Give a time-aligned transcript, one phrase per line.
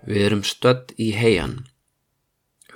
[0.00, 1.66] Við erum stödd í heian,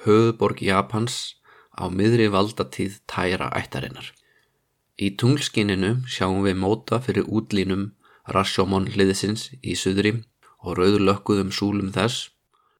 [0.04, 1.38] höfuborg Japans
[1.72, 4.10] á miðri valdatíð tæra ættarinnar.
[5.00, 7.94] Í tunglskininu sjáum við móta fyrir útlínum
[8.28, 10.18] Rashomon hliðsins í suðri
[10.60, 12.28] og rauðlökkuðum súlum þess,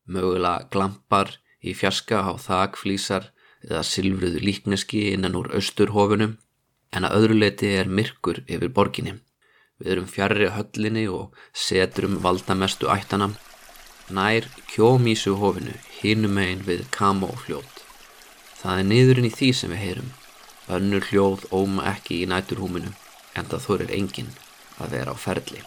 [0.05, 3.31] mögulega glampar í fjaska á þakflísar
[3.65, 6.37] eða silfruðu líkneski innan úr austurhofunum
[6.93, 9.17] en að öðru leiti er myrkur yfir borginni.
[9.81, 13.33] Við erum fjarrri höllinni og setrum valdamestu ættana
[14.11, 17.85] nær kjómísu hofinu hinum megin við kamo fljót.
[18.61, 20.11] Það er niðurinn í því sem við heyrum.
[20.69, 22.93] Önnur hljóð óma ekki í næturhúminu
[23.35, 24.33] en það þorir enginn
[24.81, 25.63] að vera á ferli.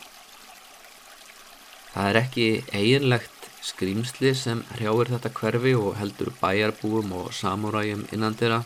[1.93, 8.61] Það er ekki eiginlegt skrýmsli sem hrjáir þetta hverfi og heldur bæjarbúum og samúræjum innandira.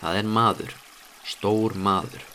[0.00, 0.76] Það er maður,
[1.24, 2.28] stór maður.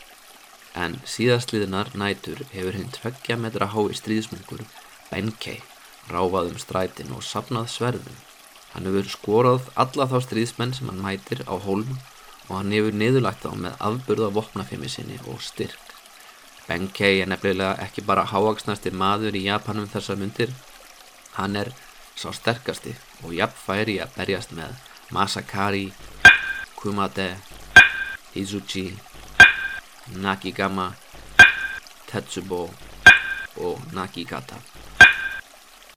[0.73, 4.65] En síðastliðnar nætur hefur hinn tveggja metra hái stríðsmungur
[5.07, 5.61] Benkei
[6.11, 8.19] ráfað um strætin og sapnað sverðum.
[8.73, 11.95] Hann hefur skorað alla þá stríðsmenn sem hann mætir á hólm
[12.49, 15.81] og hann hefur niðurlagt þá með afburða vopnafimi sinni og styrk.
[16.65, 20.51] Benkei er nefnilega ekki bara háaksnasti maður í Japanum þessa myndir,
[21.37, 21.71] hann er
[22.17, 24.73] sá sterkasti og jafnfæri að berjast með
[25.13, 25.91] Masakari,
[26.79, 27.35] Kumade,
[28.35, 28.87] Izuchi,
[30.17, 30.91] Nakigama,
[32.09, 32.65] Tetsubo
[33.61, 34.74] og Nagigata.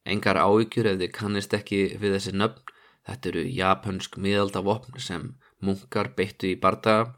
[0.08, 2.74] Engar ávíkjur ef þið kannist ekki við þessi nöfn,
[3.08, 5.30] þetta eru japansk miðaldavopn sem
[5.64, 7.12] munkar beittu í bardaga.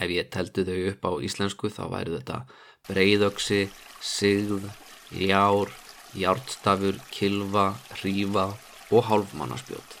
[0.00, 2.40] Ef ég teldu þau upp á íslensku þá væri þetta
[2.88, 3.60] breyðöksi,
[4.00, 4.66] sigð,
[5.12, 5.72] jár,
[6.16, 8.50] járnstafur, kilva, hrífa
[8.92, 9.96] og hálfmannaspjót.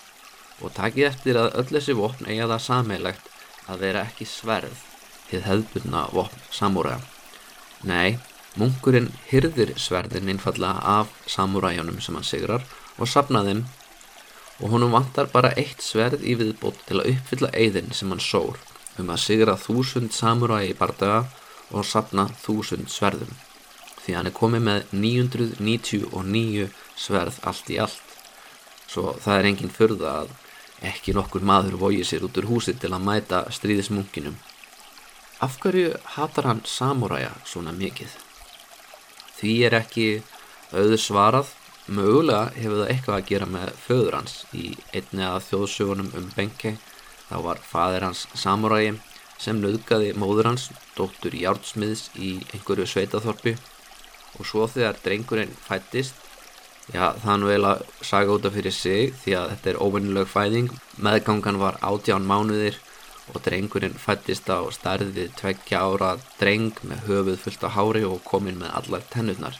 [0.64, 3.32] Og takið eftir að öll þessi vopn eiga það sameilegt
[3.66, 4.84] að vera ekki sverð
[5.28, 7.02] til hefðbunna vopn samúræða.
[7.86, 8.16] Nei,
[8.60, 12.64] munkurinn hyrðir sverðin einfallega af samúræjanum sem hann sigrar
[12.96, 13.66] og sapnaði þeim.
[14.64, 18.56] Og honum vantar bara eitt sverð í viðbót til að uppfylla eigðin sem hann sór
[19.00, 21.26] um að sigra þúsund samúræji í bardaga
[21.70, 23.32] og sapna þúsund sverðum.
[24.04, 28.12] Því hann er komið með 999 sverð allt í allt.
[28.86, 30.34] Svo það er engin förða að
[30.86, 34.36] ekki nokkur maður vogi sér út úr húsi til að mæta stríðismunkinum.
[35.44, 38.25] Af hverju hatar hann samuræja svona mikið?
[39.36, 40.08] Því er ekki
[40.72, 41.54] auður svarað.
[41.86, 44.36] Mögulega hefur það eitthvað að gera með föður hans.
[44.56, 46.76] Í einni af þjóðsögunum um Benke
[47.28, 48.96] þá var fadir hans samuræji
[49.38, 53.54] sem nöðgaði móður hans dóttur Járnsmiðs í einhverju sveitaþorpi.
[54.40, 56.22] Og svo þegar drengurinn fættist
[56.94, 60.68] já er nú eiginlega saga út af fyrir sig því að þetta er óvinnileg fæðing.
[61.02, 62.78] Meðgangan var átján mánuðir
[63.32, 68.60] og drengurinn fættist á starfið tveggja ára dreng með höfuð fullt á hári og kominn
[68.60, 69.58] með allar tennurnar.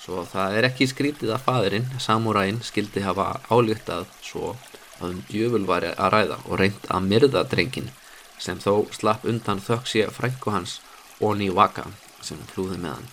[0.00, 4.54] Svo það er ekki skrítið að fadurinn, samúræinn, skildi hafa álíktað svo
[5.00, 7.90] að um djöful var að ræða og reynd að myrða drengin
[8.38, 9.60] sem þó slapp undan
[9.94, 10.80] ég frængu hans
[11.20, 11.86] Oni Waka
[12.20, 13.08] sem flúði með hann.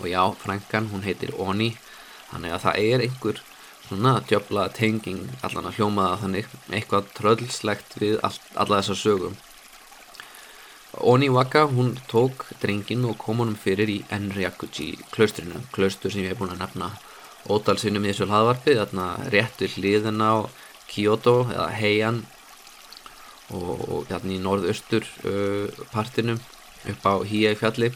[0.00, 1.76] Og já, frænkan, hún heitir Oni
[2.30, 3.42] þannig að það er einhver
[3.92, 9.40] svona djöfla tenging allan að hljómaða þannig eitthvað tröllslegt við all, alla þessar sögum
[11.00, 16.34] Oni Waka, hún tók drengin og kom honum fyrir í Enryakuji klaustrinu, klaustur sem ég
[16.34, 16.90] hef búin að nefna
[17.48, 20.38] ótalsinnum í þessu hlaðvarpi þarna réttu hliðina á
[20.92, 22.20] Kyoto eða Heian
[23.56, 26.42] og, og hérna í norðaustur uh, partinum
[26.92, 27.92] upp á Híæ fjalli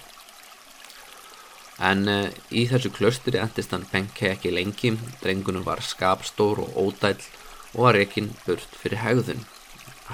[1.77, 7.21] En uh, í þessu klösturi endist hann Benke ekki lengi, drengunum var skapstór og ódæll
[7.75, 9.45] og var ekki burt fyrir hegðun.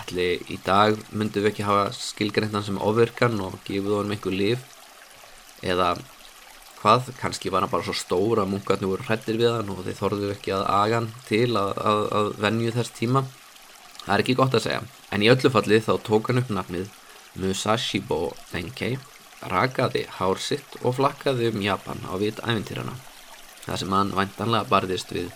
[0.00, 4.64] Allir í dag myndum við ekki hafa skilgreintan sem ofirkan og gefið honum einhver líf
[5.62, 5.92] eða
[6.80, 9.98] hvað, kannski var hann bara svo stór að munkarnir voru hrettir við hann og þeir
[10.00, 13.24] þorðu ekki að agan til að, að, að venju þess tíma.
[14.02, 14.82] Það er ekki gott að segja,
[15.14, 16.90] en í öllu falli þá tók hann upp nafnið
[17.38, 18.96] Musashibo Benkei
[19.50, 22.94] rakaði hár sitt og flakkaði um Japan á vit æfintýrana.
[23.66, 25.30] Það sem hann væntanlega barðist við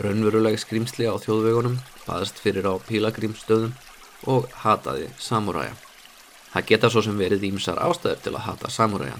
[0.00, 3.74] raunverulega skrimsli á þjóðvegunum, baðast fyrir á pílagrímstöðum
[4.30, 5.74] og hataði samúræja.
[6.52, 9.18] Það geta svo sem verið ímsar ástæður til að hata samúræja.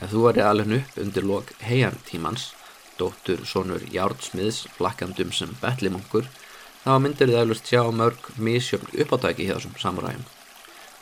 [0.00, 2.52] Ef þú væri alveg upp undir lok heian tímans,
[2.98, 6.28] dóttur sonur Járdsmiðs flakkandum sem betlimungur,
[6.84, 10.24] þá myndir þið eflust sjá mörg misjöfn uppátæki hjá þessum samúræjum.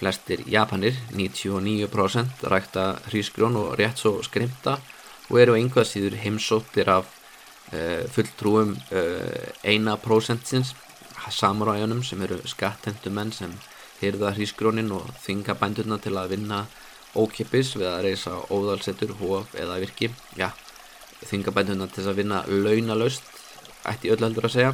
[0.00, 4.79] Flestir Japanir, 99% rækta hrísgrjón og rétt svo skrimta
[5.29, 7.05] og eru einhvað síður heimsóttir af
[7.75, 10.73] uh, fulltrúum uh, eina prósentsins
[11.29, 13.52] samuræjunum sem eru skattendumenn sem
[14.00, 16.62] hyrða hrísgrjónin og þinga bændurna til að vinna
[17.12, 20.08] ókipis við að reysa óðalsettur, hóf eða virki.
[20.38, 20.49] Já,
[21.29, 23.29] þinga bændurna til að vinna launalaust
[23.85, 24.73] ætti öll heldur að segja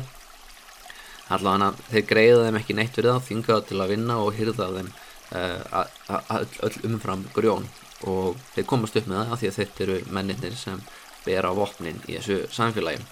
[1.34, 4.90] allavega þeir greiða þeim ekki neitt fyrir það þingaða til að vinna og hyrða þeim
[5.34, 7.67] öll umfram grjón
[8.06, 10.82] og þeir komast upp með það af því að þetta eru menninir sem
[11.26, 13.02] bera vopnin í þessu samfélagi.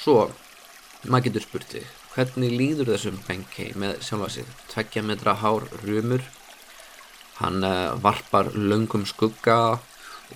[0.00, 0.30] Svo,
[1.06, 4.48] maður getur spurt sig hvernig líður þessum Benkei með sjálfa sig?
[4.72, 6.24] Tveggja metra hár rumur
[7.40, 9.78] hann uh, varpar löngum skugga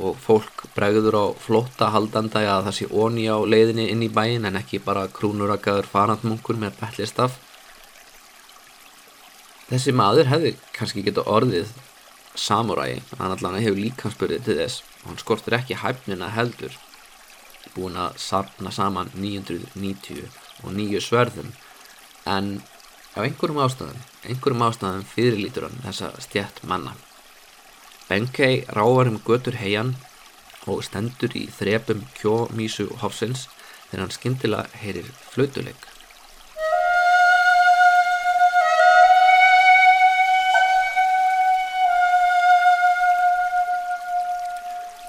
[0.03, 4.47] og fólk bregður á flotta haldanda að það sé onni á leiðinni inn í bæin
[4.49, 7.37] en ekki bara krúnurakaður farandmunkur með betlistaf
[9.71, 11.71] þessi maður hefði kannski geta orðið
[12.35, 14.83] samuræi, hann allan hefur líkansbyrðið til þess.
[15.03, 16.75] Og hann skortir ekki hæfnina heldur.
[17.75, 20.27] Búin að sapna saman 990
[20.65, 21.55] og nýju sverðum
[22.31, 22.51] en
[23.15, 26.95] af einhverjum ástæðum einhverjum ástæðum fyrirlítur hann þessa stjætt manna.
[28.09, 29.95] Benkei rávar um götur heian
[30.69, 33.49] og stendur í þrepum kjómísu hofsins
[33.89, 35.94] þegar hann skindilega heyrir flautuleik.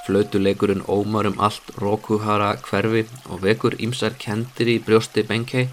[0.05, 5.63] Flautuleikurinn ómar um allt rókuhara hverfi og vekur ímsar kendir í brjósti Benkei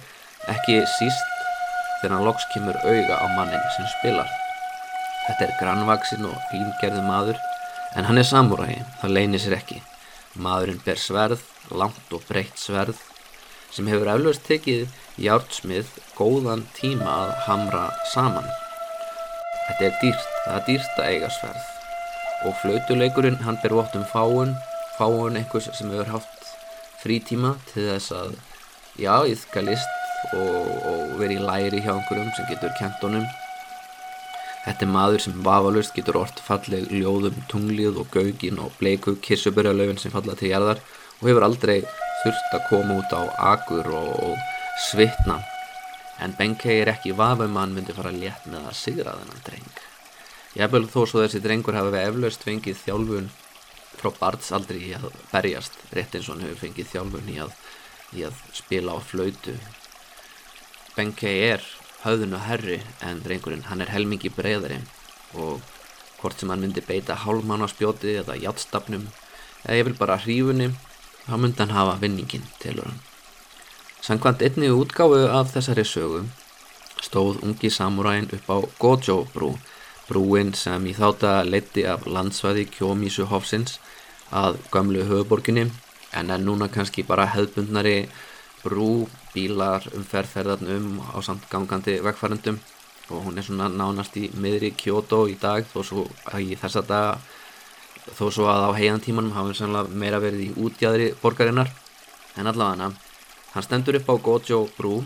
[0.49, 1.35] ekki síst
[2.01, 4.31] þegar hann loks kemur auga á mannin sem spilar.
[5.27, 7.43] Þetta er grannvaksinn og fíngerðu maður
[7.93, 9.83] en hann er samúrægi, það leynir sér ekki.
[10.41, 13.05] Maðurinn ber sverð, langt og breytt sverð
[13.73, 14.89] sem hefur eflaust tekið
[15.21, 18.49] hjártsmið góðan tíma að hamra saman.
[19.69, 21.82] Þetta er dýrt, það er dýrt að eiga sverð
[22.47, 24.57] og flautuleikurinn hann ber vott um fáun,
[24.99, 26.49] fáun einhvers sem hefur haft
[27.03, 28.35] frítíma til þess að
[28.99, 33.27] já, íðka list og, og verið í læri hjá einhverjum sem getur kent honum
[34.63, 39.99] Þetta er maður sem vafalust getur orrt falleg ljóðum tunglið og gaugin og bleiku kirsuburjalöfin
[39.99, 40.79] sem falla til jarðar
[41.19, 41.81] og hefur aldrei
[42.23, 43.23] þurft að koma út á
[43.53, 44.37] agur og, og
[44.87, 45.41] svitna.
[46.23, 49.83] En Benkei er ekki vafum að hann myndi fara létt með að sigra þennan dreng.
[50.53, 53.31] Jafnvel þó svo þessi drengur hafi eflaust fengið þjálfun
[53.97, 57.55] frá barnsaldri í að berjast, rétt eins og hann hefur fengið þjálfun í að,
[58.17, 59.55] í að spila á flautu.
[60.97, 61.65] Benkei er
[62.03, 64.81] höfðun og herri en drengurinn hann er helmingi breyðari
[65.39, 65.63] og
[66.21, 69.09] hvort sem hann myndi beita hálfmánarspjóti eða játstafnum
[69.65, 70.69] eða ég vil bara hrífunni
[71.25, 73.01] þá myndi hann hafa vinningin tilur hann.
[74.03, 76.25] Sankvæmt einni útgáfu af þessari sögu
[77.03, 79.55] stóð ungi samuræin upp á Gojo brú
[80.09, 83.79] brúin sem í þátt að leiti af landsvæði Kjómísu Hofsins
[84.31, 85.69] að gamlu höfuborginni
[86.13, 88.09] en er núna kannski bara hefðbundnari
[88.63, 92.59] brú, bílar, umferðferðarn um á samt gangandi vegfærendum
[93.11, 97.19] og hún er svona nánast í miðri Kyoto í dag þó svo að daga
[98.11, 101.71] þó svo að á heiantímanum hafa við meira verið í útjæðri borgarinnar.
[102.37, 102.91] En allavega
[103.53, 105.03] hann stendur upp á Gojo brú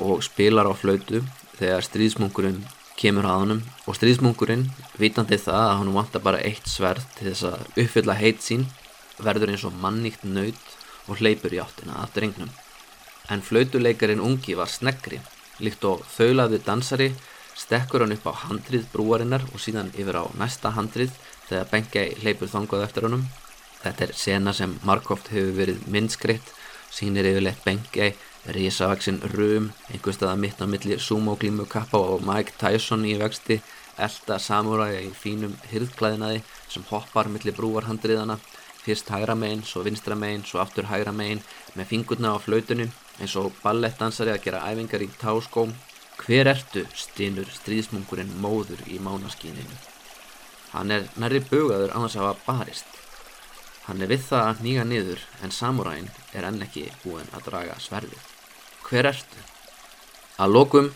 [0.00, 1.22] og spilar á flautu
[1.58, 2.64] þegar stríðsmunkurinn
[3.00, 4.68] kemur að honum og stríðsmunkurinn
[5.00, 8.68] vitandi það að hann vantar bara eitt sverð til þess að uppfylla heit sín
[9.18, 10.76] verður eins og manníkt nöyt
[11.08, 12.54] og hleypur í áttina að drengnum
[13.28, 15.20] en flautuleikarin ungi var sneggri,
[15.64, 17.12] líkt og þaulaði dansari
[17.56, 21.14] stekkur hann upp á handrið brúarinnar og síðan yfir á næsta handrið
[21.48, 23.24] þegar Bengei hleypur þangað eftir honum.
[23.84, 26.52] Þetta er sena sem markóft hefur verið minnskritt,
[26.90, 28.14] sínir yfirleitt Bengei,
[28.52, 33.60] risavaksinn Rum, einhver staða mitt á milli Sumo Glímu Kappa og Mike Tyson í vexti,
[33.96, 38.36] elda samúræja í fínum hyrðklæðinaði sem hoppar milli brúarhandriðana,
[38.84, 41.40] fyrst hægra megin, svo vinstra megin, svo aftur hægra megin
[41.74, 45.72] með fingurna á flautunum eins og ballettdansari að gera æfingar í táskóm
[46.20, 46.84] hver ertu?
[46.94, 49.94] stínur stríðsmungurinn móður í mánaskíninu
[50.74, 53.00] hann er nærri bugaður þess að hafa barist.
[53.86, 57.82] Hann er við það að nýga niður en samuræn er enn ekki búinn að draga
[57.86, 58.33] sverðið
[58.94, 59.42] hver ertu
[60.38, 60.92] að lokum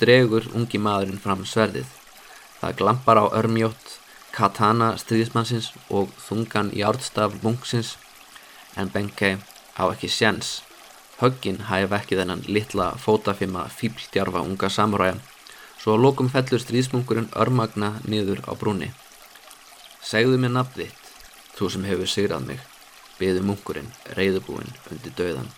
[0.00, 1.92] dregur ungi maðurinn fram sverðið
[2.62, 3.96] það glampar á örmjótt
[4.32, 7.94] katana stríðsmannsins og þungan járstaf munksins
[8.80, 9.36] en Benkei
[9.76, 10.62] á ekki sjens
[11.22, 15.20] Höggin hæf ekki þennan litla fótafima fíbldjarfa unga samuræja
[15.82, 18.88] svo að lokum fellur stríðsmungurinn örmagna niður á brúni.
[20.02, 21.10] Segðu mér nafn þitt,
[21.54, 22.60] þú sem hefur sigrað mig,
[23.18, 25.50] byði mungurinn reyðubúinn undir döðan.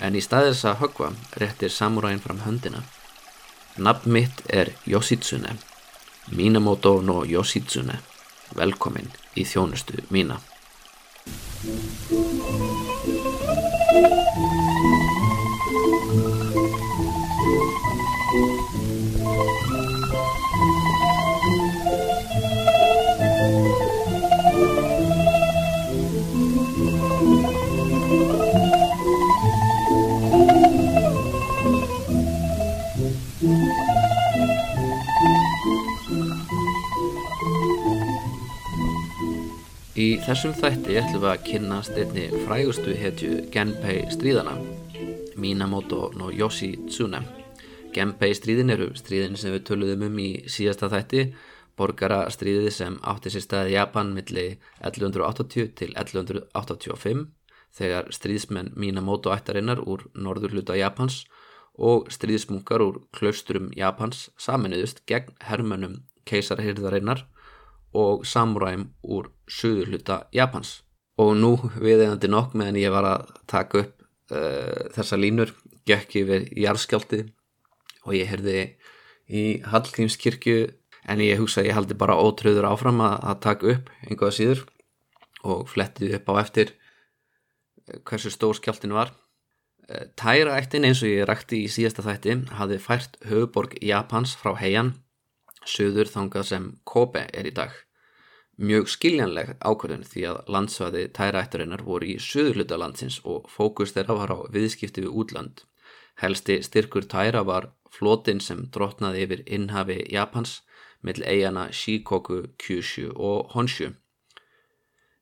[0.00, 1.10] En í staðis að höggva
[1.42, 2.82] réttir samuræin fram höndina.
[3.76, 5.56] Nafn mitt er Yoshitsune,
[6.32, 8.00] Minamoto no Yoshitsune,
[8.56, 10.40] velkomin í þjónustu mína.
[40.30, 44.52] Þessum þætti ætlum við að kynast einni frægustu hetju Genpei stríðana,
[45.34, 47.18] Minamoto no Yoshi Tsune.
[47.90, 51.24] Genpei stríðin eru stríðin sem við töluðum um í síðasta þætti,
[51.74, 57.26] borgara stríðið sem átti sér staði Japan millir 1180 til 1185
[57.80, 61.24] þegar stríðsmenn Minamoto ættarinnar úr norður hluta Japans
[61.74, 67.26] og stríðsmunkar úr klausturum Japans saminuðust gegn hermönum keisarhyrðarinnar
[67.96, 70.80] og samuræm úr söður hluta Japans.
[71.20, 73.94] Og nú viðeigandi nokk meðan ég var að taka upp
[74.32, 75.52] uh, þessa línur,
[75.88, 77.24] gekk yfir jarðskjálti
[78.06, 78.58] og ég heyrði
[79.30, 80.68] í Hallgrímskirkju
[81.10, 84.62] en ég hugsa að ég haldi bara ótröður áfram að, að taka upp einhverja síður
[85.42, 86.74] og flettið upp á eftir
[88.06, 89.12] hversu stór skjáltin var.
[89.90, 94.94] Uh, Tæraættin eins og ég rækti í síðasta þætti hafði fært höfuborg Japans frá heian
[95.66, 97.72] söður þangað sem Kobe er í dag.
[98.60, 104.34] Mjög skiljanleg ákvörðun því að landsvæði tæraætturinnar voru í söðurluta landsins og fókus þeirra var
[104.36, 105.62] á viðskipti við útland.
[106.20, 110.60] Helsti styrkur tæra var flotin sem drotnaði yfir innhafi Japans
[111.00, 113.94] mill eigana Shikoku, Kyushu og Honshu.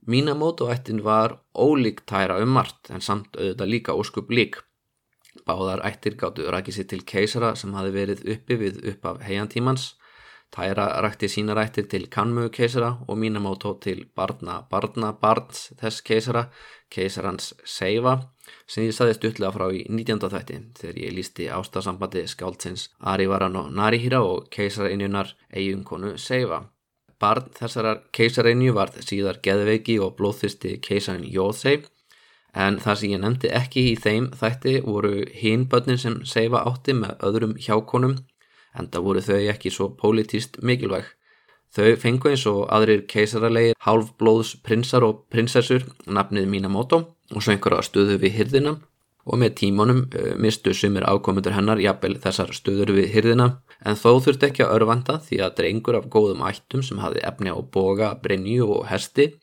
[0.09, 4.59] Minamoto-ættin var ólík tæra um margt en samt auðvitað líka óskup lík.
[5.47, 9.92] Báðar ættir gáttu rækið sér til keisara sem hafi verið uppi við upp af heiantímans
[10.55, 16.47] Tæra rækti sína rættir til Kanmu keisara og Minamoto til barna barna barns þess keisara,
[16.90, 18.14] keisarans Seifa,
[18.67, 20.31] sem ég saði stuttlega frá í 19.
[20.33, 26.62] þætti þegar ég lísti ástasambandi skáldsins Arivaran og Narihira og keisarainjunar eiginkonu Seifa.
[27.21, 31.83] Barn þessarar keisarainju var síðar geðveiki og blóðþysti keisarin Jóðsei
[32.55, 36.97] en það sem ég nefndi ekki í þeim þætti voru hinn börnin sem Seifa átti
[36.97, 38.17] með öðrum hjákonum
[38.77, 41.07] enda voru þau ekki svo pólitíst mikilvæg.
[41.75, 47.03] Þau fengu eins og aðrir keisaralegir hálfblóðs prinsar og prinsessur nafnið Minamoto
[47.35, 48.79] og svo einhverja stöðu við hyrðina
[49.29, 53.51] og með tímanum uh, mistu sumir ákomundur hennar jafnvel þessar stöður við hyrðina
[53.85, 57.53] en þó þurfti ekki að örvanda því að drengur af góðum ættum sem hafði efni
[57.53, 59.35] á boga, brenju og hesti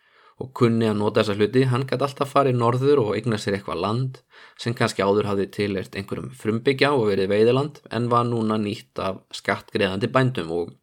[0.41, 3.84] og kunni að nota þessa hluti, hann gæti alltaf farið norður og eigna sér eitthvað
[3.86, 4.17] land
[4.62, 9.21] sem kannski áður hafði tilert einhverjum frumbyggja og verið veiðiland en var núna nýtt af
[9.35, 10.74] skattgreðandi bændum og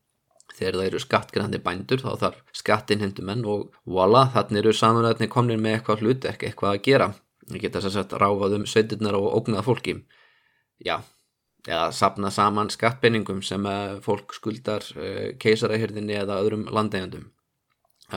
[0.52, 5.78] þegar það eru skattgreðandi bændur þá þarf skattinhendumenn og voila þannig eru samanöðinni komnir með
[5.78, 7.08] eitthvað hlut ekki eitthvað að gera.
[7.48, 9.96] Það geta þess að ráfað um sveitirnar og ógnað fólki.
[10.82, 10.96] Já,
[11.66, 13.66] eða sapna saman skattbenningum sem
[14.04, 17.30] fólk skuldar eh, keisarahyrðinni eða öðrum landegjandum.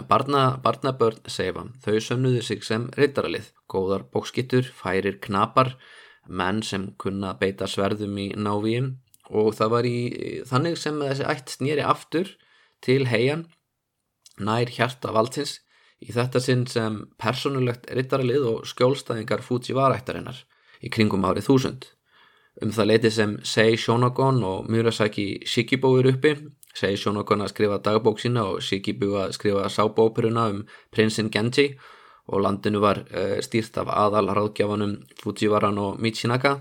[0.03, 5.75] Barna, barnabörn seifa, þau sönnuðu sig sem reytaralið, góðar bókskittur, færir knapar,
[6.27, 8.95] menn sem kunna beita sverðum í návíin
[9.29, 9.99] og það var í
[10.49, 12.33] þannig sem þessi ætt snýri aftur
[12.83, 13.45] til heian,
[14.37, 15.59] nær hjarta valdsins,
[16.03, 20.43] í þetta sinn sem personulegt reytaralið og skjólstæðingar Fujiwara-ættarinnar
[20.83, 21.87] í kringum árið þúsund.
[22.61, 26.35] Um það leiti sem Sei Shonagon og Murasaki Shikibo eru uppi
[26.75, 30.63] segi Shonokon að skrifa dagbók sína og Shikibu að skrifa sábóperuna um
[30.93, 31.73] prinsinn Genji.
[32.25, 36.57] Og landinu var uh, stýrt af aðal ráðgjafanum Fujiwaran og Michinaka.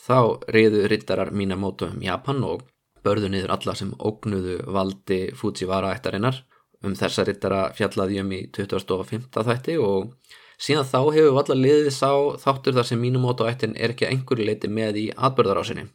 [0.00, 2.62] Þá reyðu rittarar Minamoto um Japan og
[3.04, 6.44] börðu niður alla sem ógnuðu valdi Fujiwara ættarinnar.
[6.86, 9.28] Um þessa rittara fjallaði um í 2005.
[9.34, 10.14] þætti og
[10.60, 14.70] síðan þá hefur allar liðið sá þáttur þar sem Minamoto ættin er ekki einhverju leiti
[14.72, 15.90] með í atbörðarásinni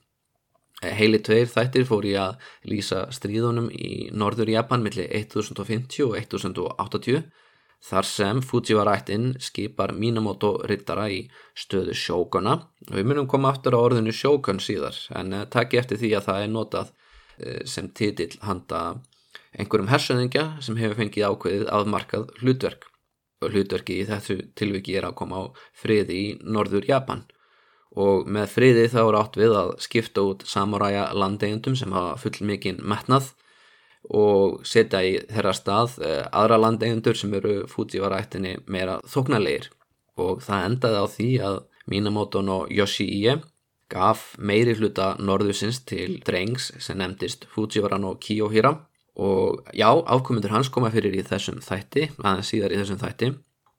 [0.93, 7.25] Heili tveir þættir fór ég að lýsa stríðunum í norður Japan millir 1050 og 1080
[7.85, 11.25] þar sem Fujiwara-ættin skipar Minamoto rittara í
[11.57, 12.55] stöðu sjókona
[12.87, 16.29] og við munum koma aftur á orðinu sjókon síðar en uh, takk eftir því að
[16.29, 18.81] það er notað uh, sem titill handa
[19.55, 22.89] einhverjum hersöðingja sem hefur fengið ákveðið aðmarkað hlutverk.
[23.43, 25.43] Og hlutverki í þessu tilviki er að koma á
[25.75, 27.25] friði í norður Japan
[27.95, 32.37] og með friði þá er átt við að skipta út samuræja landegjandum sem hafa full
[32.47, 33.31] mikinn metnað
[34.13, 39.71] og setja í þeirra stað eh, aðra landegjandur sem eru Fujiwara-ættinni meira þóknarleir
[40.21, 41.57] og það endaði á því að
[41.89, 43.39] Minamoto no Yoshie
[43.91, 48.75] gaf meiri hluta norðusins til drengs sem nefndist Fujiwara no Kiyohira.
[49.15, 53.29] Og já, afkomundur hans koma fyrir í þessum þætti, aðeins síðar í þessum þætti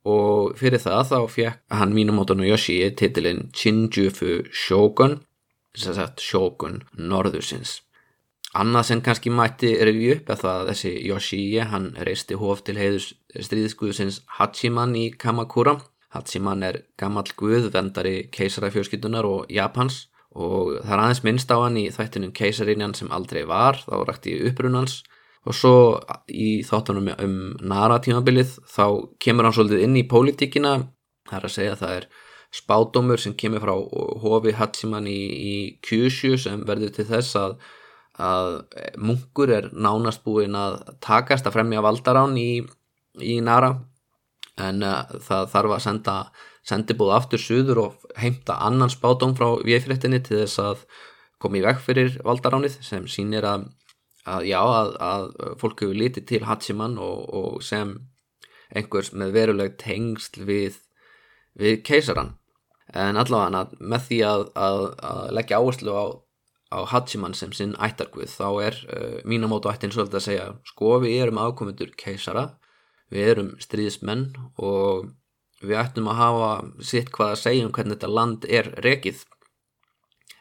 [0.07, 5.21] og fyrir það þá fekk hann Minamoto no Yoshi titilinn Shinjufu Shogun
[5.77, 7.81] þess að Shogun norðusins
[8.57, 11.41] annað sem kannski mætti revi upp er það að þessi Yoshi
[11.73, 15.77] hann reisti hóf til heiðus stríðsguðsins Hachiman í Kamakura.
[16.15, 20.07] Hachiman er gammal guð vendari keisarafjörskiptunar og Japans.
[20.37, 24.37] Og það er aðeins minnst á hann í þættinum keisarinjan sem aldrei var þá rætti
[24.49, 25.03] upprunans
[25.47, 25.75] og svo
[26.27, 28.87] í þáttunum um Nara tímabilið þá
[29.23, 30.77] kemur hann svolítið inn í pólitíkina.
[31.27, 32.09] Það er að segja að það er
[32.57, 33.75] spádómur sem kemur frá
[34.23, 37.57] Hofi Hatsiman í, í Kyushu sem verður til þess að,
[38.23, 38.51] að
[38.99, 42.63] munkur er nánast búin að takast að fremja valdarán í,
[43.23, 43.75] í Nara.
[44.57, 46.19] En uh, það þarf að senda
[46.67, 50.87] sendibúð aftur suður og heimta annan spádóm frá viðfréttinni til þess að
[51.43, 53.69] koma í veg fyrir valdaránið sem sínir að,
[54.27, 55.27] að já að, að
[55.61, 57.95] fólk hefur litið til Hatsiman og, og sem
[58.75, 60.81] einhvers með veruleg tengsl við
[61.57, 62.35] við keisaran
[62.95, 64.81] en allavega með því að, að,
[65.11, 66.05] að leggja áherslu á,
[66.77, 71.23] á Hachiman sem sinn ættarguð þá er uh, mínamótu ættin svolítið að segja sko við
[71.25, 72.49] erum ákomendur keisara
[73.13, 74.29] við erum stríðismenn
[74.59, 75.09] og
[75.63, 76.51] við ættum að hafa
[76.85, 79.25] sitt hvað að segja um hvernig þetta land er rekið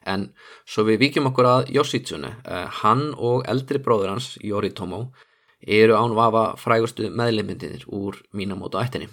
[0.05, 0.29] en
[0.67, 2.31] svo við vikjum okkur að Yoshitsune.
[2.45, 5.09] Uh, hann og eldri bróður hans Yoritomo
[5.65, 9.09] eru án vafa frægustu meðleimindir úr mínamótu ættinni.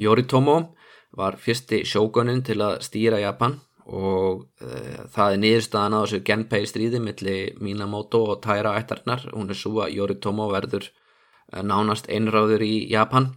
[0.00, 0.76] Yoritomo
[1.16, 6.66] var fyrsti sjóguninn til að stýra Japan og uh, það er niðurstaðan á þessu Genpei
[6.66, 9.28] stríði millir Minamoto og Taira ættarnar.
[9.32, 13.34] Hún er svo að Yoritomo verður uh, nánast einráður í Japan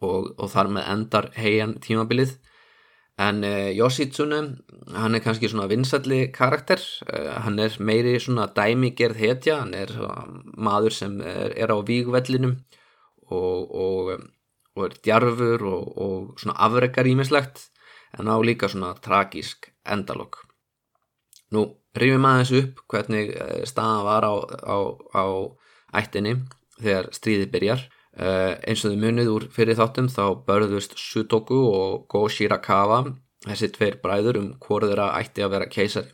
[0.00, 2.38] og, og þar með endar heian tímabilið
[3.20, 4.40] en uh, Yoshitsune
[4.96, 6.80] hann er kannski svona vinsalli karakter
[7.44, 9.92] hann er meiri svona dæmigerð hetja hann er
[10.56, 12.56] maður sem er, er á vígvellinum
[13.30, 14.30] og, og
[14.76, 17.66] og er djarfur og, og svona afreikar ímislegt
[18.18, 20.40] en á líka svona tragísk endalokk.
[21.54, 21.66] Nú,
[21.98, 24.76] rifjum aðeins upp hvernig eh, staðan var á, á,
[25.14, 25.24] á
[26.00, 26.36] ættinni
[26.78, 27.86] þegar stríði byrjar.
[28.20, 33.06] Uh, eins og þau munið úr fyrir þáttum þá börðust Sutoku og Go Shirakawa
[33.46, 36.12] þessi tveir bræður um hvort þeirra ætti að vera keisari.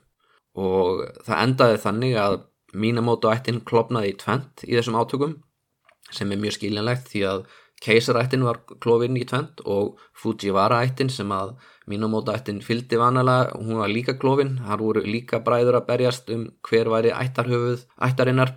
[0.57, 2.38] Og það endaði þannig að
[2.76, 5.37] Minamoto ættin klopnaði í tvent í þessum átökum
[6.14, 7.46] sem er mjög skiljanlegt því að
[7.85, 11.57] Keisarættin var klófinn í tvent og Fujiwara-ættin sem að
[11.90, 16.88] Minamoto-ættin fyldi vanalega, hún var líka klófinn, þar voru líka bræður að berjast um hver
[16.90, 18.54] væri ættarhöfuð ættarinnar.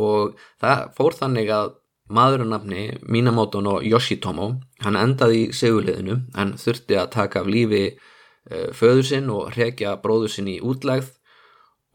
[0.00, 1.74] Og það fór þannig að
[2.12, 4.50] maðurunafni Minamoto no Yoshitomo,
[4.84, 9.96] hann endaði í seguliðinu, hann þurfti að taka af lífi uh, föður sinn og hrekja
[10.02, 11.14] bróður sinn í útlegð.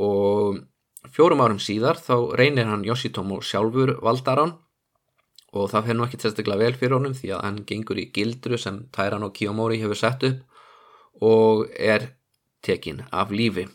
[0.01, 0.61] Og
[1.13, 4.55] fjórum árum síðar þá reynir hann Yoshitomo sjálfur valdaran
[5.49, 8.57] og það fer nú ekki sérstaklega vel fyrir honum því að hann gengur í gildru
[8.61, 12.13] sem Tyrano Kiyomori hefur sett upp og er
[12.65, 13.65] tekin af lífi.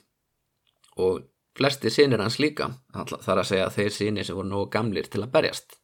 [1.03, 1.25] Og
[1.59, 5.33] flesti sinir hans líka þar að segja þeir sinir sem voru nógu gamlir til að
[5.35, 5.79] berjast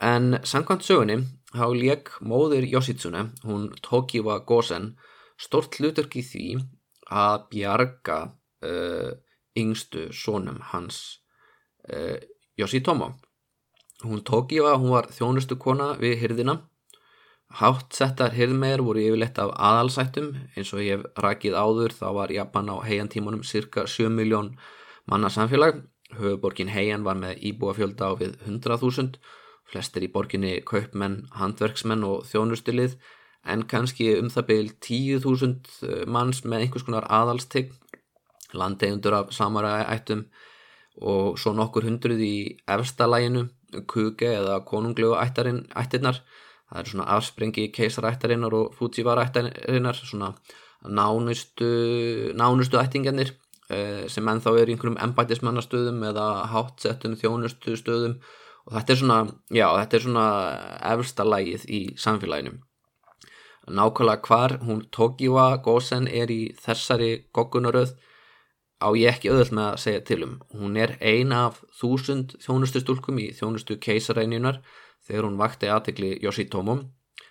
[0.00, 1.20] en sangkvæmt sögunni
[1.56, 4.94] há lék móður Yoshitsune hún Tokiwa Gosen
[5.40, 6.46] stort hluturki því
[7.10, 8.20] að bjarga
[8.64, 9.10] uh,
[9.58, 11.20] yngstu sónum hans
[11.90, 12.16] uh,
[12.56, 13.14] Yoshitomo
[14.00, 16.54] Hún í að hún var þjónustu kona við hyrðina.
[17.60, 22.32] Hátt settar hyrðmeir voru yfirleitt af aðalsættum eins og ég hef rakið áður þá var
[22.32, 24.54] Japan á heiantímanum cirka 7 miljón
[25.04, 25.82] manna samfélag.
[26.16, 29.20] Höfuborgin heian var með íbúa fjölda á við 100.000,
[29.70, 32.96] flestir í borginni kaupmenn, handverksmenn og þjónustilið
[33.48, 37.72] en kannski um það beil 10.000 manns með einhvers konar aðalstegn,
[38.52, 40.26] landegundur af samara ættum
[41.00, 42.36] og svo nokkur hundruð í
[42.68, 43.46] efstalæginu
[43.88, 46.20] kuge eða konunglegu ættirnar.
[46.70, 50.34] Það er svona afsprengi keisarættarinnar og Fujiwara-ættarinnar svona
[50.86, 53.32] nánustu nánustu ættingarnir
[53.70, 58.20] eh, sem ennþá er í einhverjum embætismannastöðum eða hátsettum þjónustu stöðum
[58.70, 60.26] og þetta er svona, já, þetta er svona
[60.94, 62.58] efsta lægið í samfélaginu
[63.70, 67.94] nákvæmlega hvar hún Tokiwa Gosen er í þessari goggunaröð
[68.80, 70.38] á ég ekki öðvöld með að segja til um.
[70.56, 74.60] Hún er ein af þúsund þjónustu stúlkum í þjónustu keisaræniunar
[75.06, 76.80] þegar hún vakti aðtegli Yoshitomo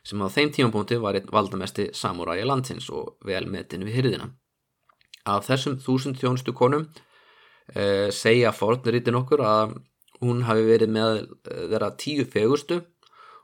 [0.03, 4.29] sem á þeim tímapunkti var einn valdamesti samuræja landsins og vel metin við hyrðina.
[5.25, 6.87] Af þessum þúsund þjónustu konum
[7.75, 9.75] eh, segja fornritin okkur að
[10.23, 12.81] hún hafi verið með eh, þeirra tíu fegustu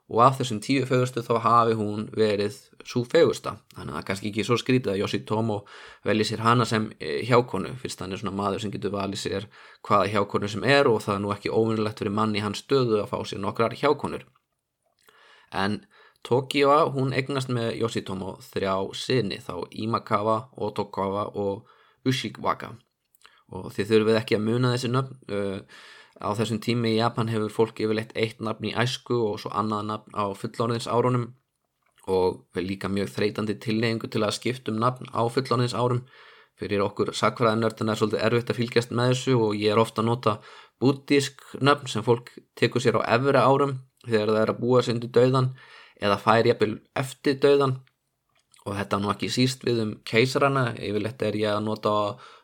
[0.05, 4.07] og af þessum tíu fegustu þá hafi hún verið svo fegusta þannig að það er
[4.09, 5.57] kannski ekki svo skrítið að Yoshitomo
[6.05, 9.49] velji sér hana sem eh, hjákonu fyrst hann er svona maður sem getur valið sér
[9.87, 13.01] hvaða hjákonu sem er og það er nú ekki óvinnulegt fyrir mann í hans stöðu
[13.01, 14.27] að fá sér nokkrar hjákonur.
[15.55, 15.85] En
[16.25, 21.67] Tokyo hún egnast með Yoshitomo þrjá sinni þá Imakawa, Otokawa og
[22.05, 22.71] Ushiwaka.
[23.53, 25.59] Og þið þurfið ekki að muna þessi nöfn uh,
[26.15, 29.89] Á þessum tími í Japan hefur fólk yfirleitt eitt nafn í æsku og svo annað
[29.89, 31.25] nafn á fullóniðins árunum
[32.07, 36.05] og líka mjög þreytandi tilneyingu til að skiptum nafn á fullóniðins árum
[36.59, 40.09] fyrir okkur sakfræðinörðin er svolítið erfitt að fylgjast með þessu og ég er ofta að
[40.11, 40.35] nota
[40.79, 43.75] bútísk nöfn sem fólk tekur sér á efri árum
[44.05, 45.51] þegar það er að búa sinni döðan
[45.99, 47.75] eða fær jafnvel eftir döðan
[48.65, 51.95] og þetta nú ekki síst við um keisarana, yfirleitt er ég að nota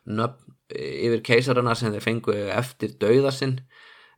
[0.06, 3.58] nöfn yfir keisarana sem þeir fengu eftir döðasinn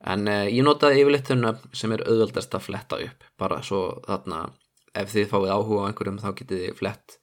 [0.04, 3.26] en eh, ég notaði yfirleitt þau nöfn sem er auðveldast að fletta upp.
[3.40, 4.44] Bara svo þarna
[4.94, 7.18] ef þið fáið áhuga á einhverjum þá getið þið flett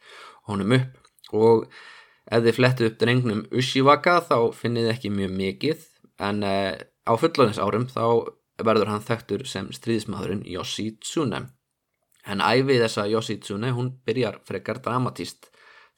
[0.50, 1.12] honum upp.
[1.32, 1.66] Og
[2.32, 5.88] ef þið flettu upp drengnum Ushivaka þá finnið þið ekki mjög mikið.
[6.22, 6.74] En eh,
[7.06, 8.06] á fullóðins árum þá
[8.62, 11.46] verður hann þekktur sem stríðismadurinn Yoshitsune.
[12.30, 15.51] En æfið þessa Yoshitsune hún byrjar frekar dramatíst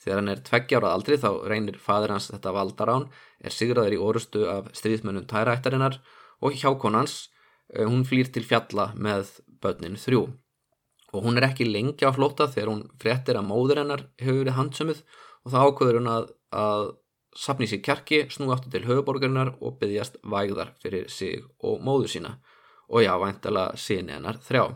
[0.03, 3.09] þegar hann er tveggjára aldri þá reynir fadur hans þetta valdarán
[3.43, 5.99] er sigraður í orustu af stríðismönnum tæraættarinnar
[6.43, 7.17] og hjákonans
[7.73, 10.25] eh, hún flýr til fjalla með börnin þrjú
[11.13, 14.57] og hún er ekki lengi á flóta þegar hún fréttir að móður hennar hefur verið
[14.57, 15.03] handsömuð
[15.43, 16.85] og það ákveður hún að, að
[17.35, 22.35] sapni sér kjarki, snú aftur til höfuborgarinnar og byggjast vægðar fyrir sig og móður sína
[22.89, 24.67] og já, væntala síni hennar þrjá.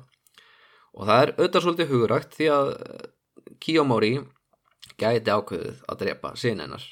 [0.97, 2.71] Og það er auðvitað svolítið huguragt því að
[3.61, 4.13] Kiyomori
[4.97, 6.85] gæti ákveðið að drepa síni hennar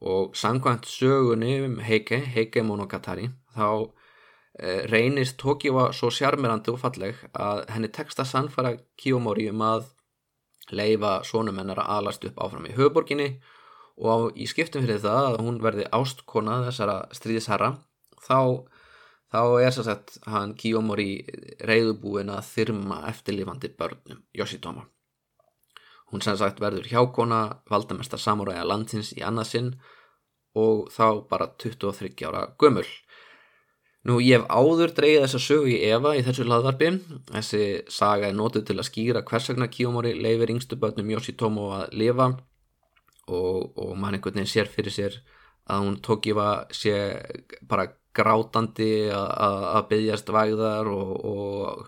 [0.00, 3.92] og sangvænt sögunni um Heike, Heike Monogatari, þá
[4.58, 9.90] Eh, reynist Tókíva svo sjarmirandi og falleg að henni tekst að sannfara Kiyomori um að
[10.72, 13.26] leifa svonum hennar að alast upp áfram í höfuborginni
[14.00, 17.70] og á, í skiptum fyrir það að hún verði ástkona þessara stríðisherra
[18.24, 18.64] þá,
[19.28, 21.10] þá er svo sett hann Kiyomori
[21.60, 24.88] reyðubúin að þyrma eftirlifandi börnum Yoshitomo.
[26.12, 27.40] Hún sem sagt verður hjákona
[27.70, 29.74] valdamesta samuræja landsins í annarsinn
[30.56, 32.86] og þá bara 23 ára gömul
[34.06, 36.92] Nú ég hef áður dreyið þessa sögu í Eva í þessu laðvarpi.
[37.32, 41.96] Þessi saga er nótið til að skýra hvers vegna Kiyomori leifir yngstu börnum Yoshitomo að
[42.02, 45.16] lifa og, og mann einhvern veginn sér fyrir sér
[45.66, 46.94] að hún tókifa sé
[47.66, 51.82] bara grátandi að byggjast vægðar og, og,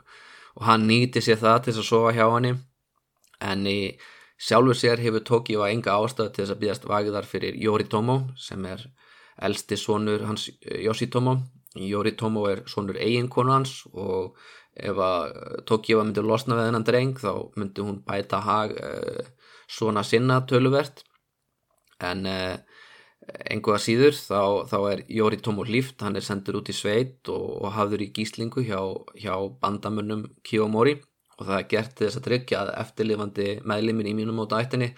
[0.59, 2.50] og hann nýti sér það til að sofa hjá hann
[3.40, 3.81] en í
[4.38, 8.85] sjálfur sér hefur tókifa enga ástæð til þess að byggjast vægðar fyrir Yoritomo sem er
[9.42, 11.38] elsti sonur hans Yoshitomo.
[11.79, 14.38] Yoritomo er svonur eiginkonu hans og
[14.79, 15.35] ef að
[15.66, 19.22] Tokiwa myndi losna við hennan dreng þá myndi hún bæta hag uh,
[19.68, 21.05] svona sinna töluvert.
[21.98, 22.27] En
[23.51, 27.74] einhverja síður þá, þá er Yoritomo líft, hann er sendur út í sveit og, og
[27.74, 28.79] hafður í gíslingu hjá,
[29.18, 30.98] hjá bandamönnum Kiyomori
[31.38, 34.92] og það er gert þess að tryggja að eftirlifandi meðlimir í mínum móta ættinni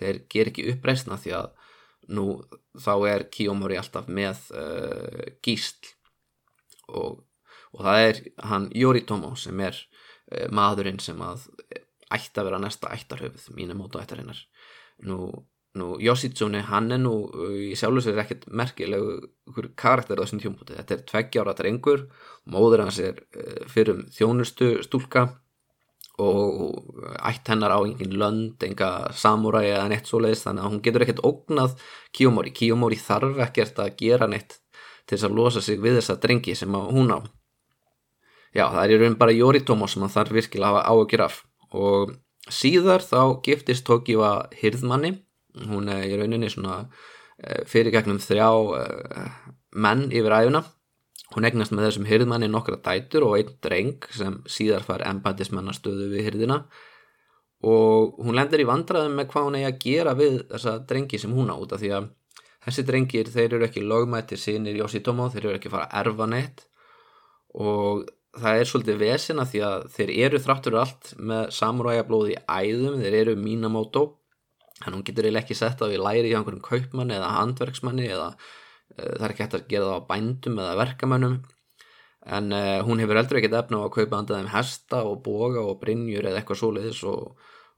[0.00, 1.50] þeir ger ekki uppreysna því að
[2.12, 2.26] nú
[2.80, 5.92] þá er Kiyomori alltaf með uh, gísl.
[6.92, 7.22] Og,
[7.72, 11.46] og það er hann Yoritomo sem er uh, maðurinn sem að
[12.12, 14.40] ætti að vera næsta ættarhöfuð mínum mótu ættarinnar.
[15.08, 15.30] Nú,
[15.78, 17.14] nú Yoshitsune hann er nú
[17.56, 22.04] í sjálfur sér ekkert merkilegu karakter á þessum tjómpúti þetta er tveggjára drengur
[22.50, 25.28] móður hans er uh, fyrir þjónustu stúlka
[26.20, 30.82] og ætt hennar á engin lönd, enga samúræi eða neitt svo leiðist þannig að hún
[30.84, 31.78] getur ekkert ógnað
[32.12, 34.58] Kiyomori, Kiyomori þarf ekkert að gera neitt
[35.06, 37.18] til þess að losa sig við þessa drengi sem hún á.
[38.52, 41.40] Já það er í raun bara Yoritomo sem hann þarf virkilega að hafa áökjur af.
[41.72, 42.12] Og
[42.52, 45.14] síðar þá giftist Tokiwa Hirðmanni.
[45.68, 46.82] Hún er í rauninni svona
[47.40, 49.32] eh, fyrirgegnum þrjá uh,
[49.72, 50.62] menn yfir æfuna
[51.34, 56.26] hún egnast með þessum Hirðmanni nokkra dætur og einn dreng sem síðar far embætismennastöðu við
[56.28, 56.62] Hirðina.
[57.62, 61.34] Og hún lendir í vandraðum með hvað hún eigi að gera við þessa drengi sem
[61.36, 62.08] hún á út af því að
[62.66, 66.64] þessi drengir þeir eru ekki lögmættir sínir Yoshitomo, þeir eru ekki fara að erfa neitt.
[67.58, 68.02] Og
[68.38, 73.18] það er svolítið vesina því að þeir eru þráttur allt með samuræjablóði í æðum, þeir
[73.20, 74.04] eru Minamoto.
[74.82, 78.32] Hann hún getur eiginlega ekki sett að við læri í einhverjum kaupmanni eða handverksmanni eða
[78.96, 81.36] það er ekki hægt að gera það á bændum eða verkamönnum.
[82.22, 85.80] En uh, hún hefur heldur ekkert efna á að kaupa andaðum hesta og boga og
[85.80, 87.32] brinjur eða eitthvað svoleiðis og,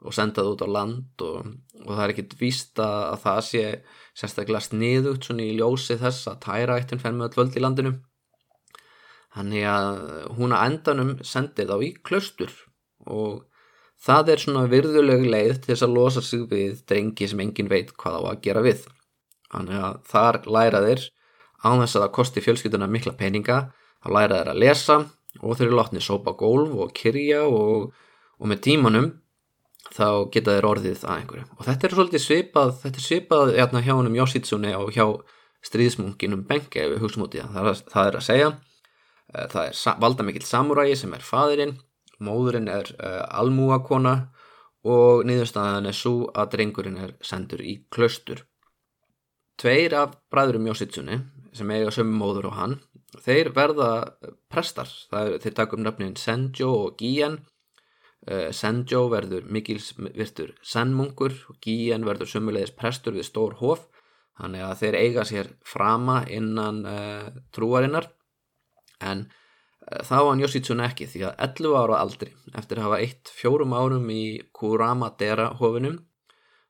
[0.04, 3.62] og senda það út á land og, og það er ekkert víst að það sé
[4.12, 7.94] sérstaklega sniðugt svona í ljósi þess að tæraættin fenn með öll völd í landinu.
[9.34, 9.96] Þannig að
[10.36, 12.52] hún að endanum sendi þá í klaustur
[13.10, 13.46] og
[14.04, 17.96] það er svona virðuleg leið til þess að losa sig við drengi sem engin veit
[17.96, 18.84] hvað á að gera við
[19.54, 21.04] þannig að þar læra þeir
[21.64, 23.58] á þess að það kosti fjölskylduna mikla peninga
[24.04, 24.96] þá læra þeir að lesa
[25.40, 27.94] og þeir eru látni sópa gólf og kyrja og,
[28.38, 29.08] og með tímanum
[29.94, 31.46] þá geta þeir orðið að einhverju.
[31.58, 35.06] Og þetta er svolítið svipað þetta er svipað hérna, hjá hennum Yoshitsune og hjá
[35.64, 37.54] stríðsmunkinum Benke ef við hugsaum út í það.
[37.56, 41.76] Það það er að segja uh, það er valda mikill samurægi sem er fadirinn
[42.24, 44.16] móðurinn er uh, almúakona
[44.84, 48.44] og niðurstaðan er svo að drengurinn er sendur í klaustur
[49.60, 51.20] tveir af bræðurum Jósitsunni
[51.54, 52.78] sem eiga sömu móður og hann
[53.22, 53.90] þeir verða
[54.50, 54.90] prestar.
[55.14, 57.40] Er, þeir taka um nöfnin Senjo og Gien.
[58.24, 63.86] Uh, Senjo verður mikils virtur sennmungur og Gien verður sömulegis prestur við stór hof.
[64.40, 68.08] Þannig að þeir eiga sér frama innan uh, trúarinnar.
[69.04, 73.02] En uh, þá var hann Yoshitsune ekki því að 11 ára aldri eftir að hafa
[73.04, 74.24] eitt fjórum árum í
[74.56, 75.52] Kurama Dera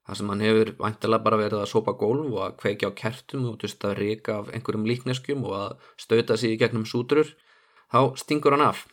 [0.04, 3.46] þar sem hann hefur vantilega bara verið að sópa gólf og að kveikja á kertum
[3.50, 7.32] og tust að rika af einhverjum líkneskjum og að stauta sig í gegnum sútrur
[7.92, 8.84] þá stingur hann af.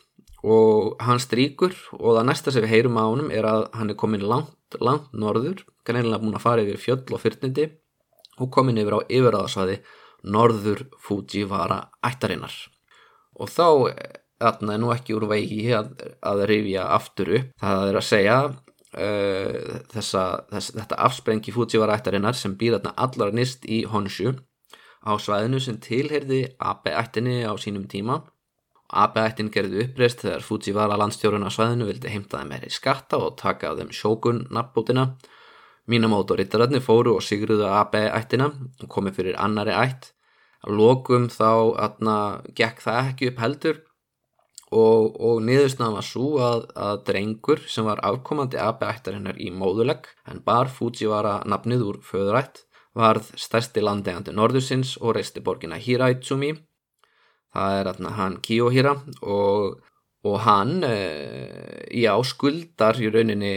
[0.42, 4.00] Og hann stríkur og það næsta sem við heyrum á honum er að hann er
[4.00, 7.68] komin langt, langt norður greinilega búin að fara yfir fjöll og fyrtnindi
[8.42, 9.82] og komin yfir á yfiráðsvæði
[10.32, 12.54] norður Fujiwara ættarinnar.
[13.38, 13.68] Og þá
[14.42, 15.94] er nú ekki úr vegi að,
[16.26, 17.54] að rifja aftur upp.
[17.62, 18.56] Það er að segja uh,
[18.92, 24.34] þessa, þess, þetta afsprengi Fujiwara ættarinnar sem býr þarna allar nýst í Honshu
[25.08, 28.22] á svæðinu sem tilherði Abe ættinni á sínum tíma.
[28.92, 33.72] Abe ættin gerði uppreist þegar Fujiwara landstjórun á svæðinu vildi heimtaði meiri skatta og taka
[33.72, 35.14] af þeim sjókun nafnbútina
[35.90, 40.12] Minamoto rittararnir fóru og sigruðu Abe ættina og komið fyrir annari ætt.
[40.62, 42.18] Að lokum þá atna,
[42.54, 43.80] gekk það ekki upp heldur
[44.72, 50.42] og, og niðursnaðan var svo að, að drengur sem var afkomandi abeættarinnar í móðulegg en
[50.46, 52.64] bar Fujiwara nafnið úr föðurætt
[52.98, 56.54] varð stærsti landegandi norðusins og reisti borgina Hiraitsumi.
[57.52, 59.82] Það er atna, hann Kiyohira og,
[60.24, 60.96] og hann e,
[61.92, 63.56] já skuldar í rauninni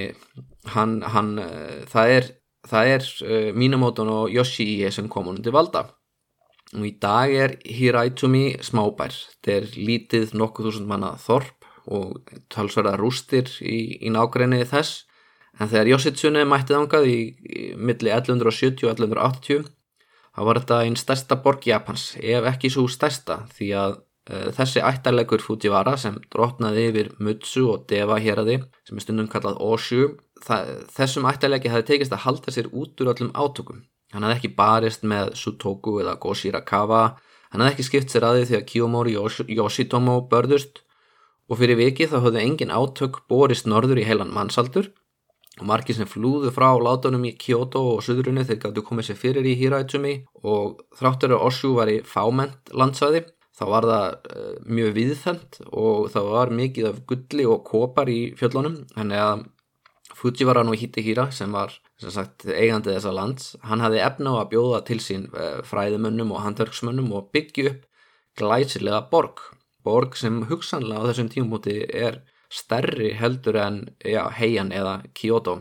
[0.75, 1.51] hann, hann e,
[1.91, 2.31] það er,
[2.67, 5.87] það er e, Minamoto og Yoshii sem kom hún til valda
[6.73, 9.15] og í dag er Hiraitsumi smábær.
[9.47, 15.05] Er lítið nokkuð þúsund manna þorp og talsverða rústir í, í nákrenniði þess.
[15.61, 19.69] En þegar Yoshitsune mættið ángað í, í milli 1170 og 1180
[20.35, 24.83] þá var þetta einn stærsta borg Japans ef ekki svo stærsta því að uh, þessi
[24.83, 31.29] ættarlegur Fujiwara sem drotnaði yfir Mutsu og Deva héradi sem er stundum kallað Oshu þessum
[31.31, 35.35] ættarlegi hefði tekist að halda sér út úr öllum átökum Hann hafði ekki barist með
[35.39, 37.03] Sutoku eða Goshirakawa,
[37.51, 39.15] hann hafði ekki skipt sér aðið því að Kiyomori
[39.59, 40.85] Yoshitomo börðust.
[41.51, 44.87] Og fyrir viki þá höfðu engin átök borist norður í heilan mannsaldur
[45.61, 49.47] og margir sem flúðu frá látunum í Kyoto og Suðrunni þeir gáttu komið sér fyrir
[49.47, 50.15] í Hiraitsumi.
[50.43, 56.09] Og þráttur að Oshu var í fáment landsvæði þá var það uh, mjög viðfænt og
[56.15, 58.81] það var mikið af gulli og kopar í fjöllunum.
[58.97, 59.45] Þannig að
[60.15, 64.81] Fujiwara no Hitehira sem var sagt, eigandi þessa lands, hann hafði efna á að bjóða
[64.89, 67.85] til sín eh, fræðimönnum og handverksmönnum og byggja upp
[68.39, 69.43] glæsilega borg,
[69.87, 75.61] borg sem hugsanlega á þessum tímúti er stærri heldur en ja, heian eða Kyoto.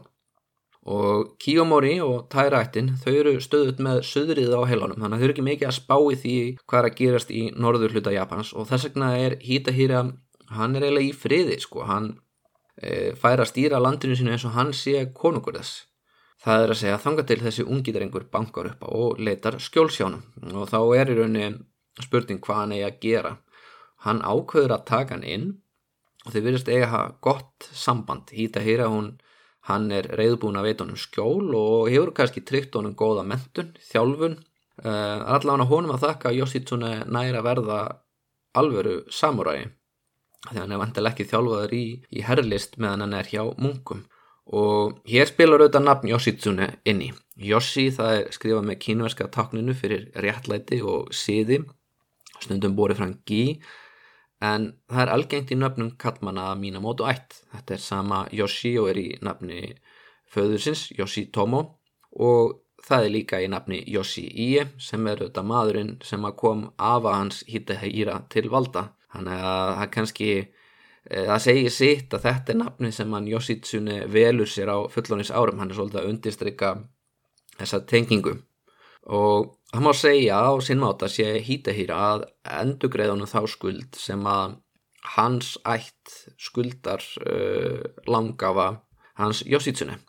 [0.83, 5.35] Og Kiyomori og Tairættin þau eru stöðut með söðrið á heilanum þannig að þau eru
[5.35, 8.51] ekki mikið að spá í því hvað er að gerast í norður hluta Japans.
[8.51, 10.03] Og þess vegna er Hitahira
[10.57, 12.11] hann er eiginlega í friði sko, hann
[12.75, 15.85] e, fær að stýra landinu sinu eins og hann sé konungur þess
[16.43, 20.55] Það er að segja að þanga til þessi ungidrengur bankar upp á og leitar skjólsjánum
[20.59, 23.31] og þá er í rauninni spurning hvað hann eigi að gera.
[24.03, 25.45] Hann ákveður að taka hann inn
[26.25, 28.33] og þeir virðist eiga að hafa gott samband.
[28.35, 29.13] Hýta hýra hún,
[29.69, 34.41] hann er reyðbúin að veita honum skjól og hefur kannski tryggt honum góða mentun, þjálfun.
[34.83, 37.79] Uh, allavega honum að þakka Yoshitsune næra verða
[38.57, 39.69] alveru samurægi.
[40.49, 44.03] Þegar hann er vantileg ekki þjálfaður í, í herrlist meðan hann er hjá munkum
[44.51, 47.13] og hér spilar auðvitað nafn Yoshitsune inni.
[47.35, 51.63] Yoshi það er skrifað með kínverska takninu fyrir réttlæti og síði
[52.43, 53.43] stundum borið frá Gi
[54.43, 58.99] en það er algengt í nöfnum kallmanna Minamoto 1 þetta er sama Yoshi og er
[58.99, 59.61] í nafni
[60.33, 61.63] föðursins Yoshitomo
[62.19, 67.07] og það er líka í nafni Yoshi Ie sem er auðvitað maðurinn sem kom af
[67.07, 70.29] að hans hýra til valda þannig að það kannski
[71.03, 75.59] það segir sitt að þetta er nafni sem hann Yoshitsune velur sér á fullónis árum,
[75.59, 76.73] hann er svolítið að undistrykka
[77.59, 78.37] þessa tengingu.
[79.11, 82.25] Og það má segja á sinnmáta sé hýtahýra að
[82.61, 84.57] endugreðunum þá skuld sem að
[85.17, 88.69] hans ætt skuldar uh, langafa
[89.19, 89.99] hans Yoshitsune.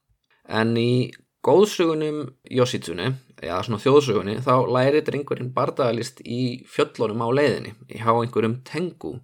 [0.47, 1.11] En í
[1.45, 2.23] góðsugunum
[2.55, 3.11] Yoshitsune
[3.43, 9.19] eða svona þjóðsugunni þá læri drengurinn bardagalist í fjöllunum á leiðinni í há einhverjum tengu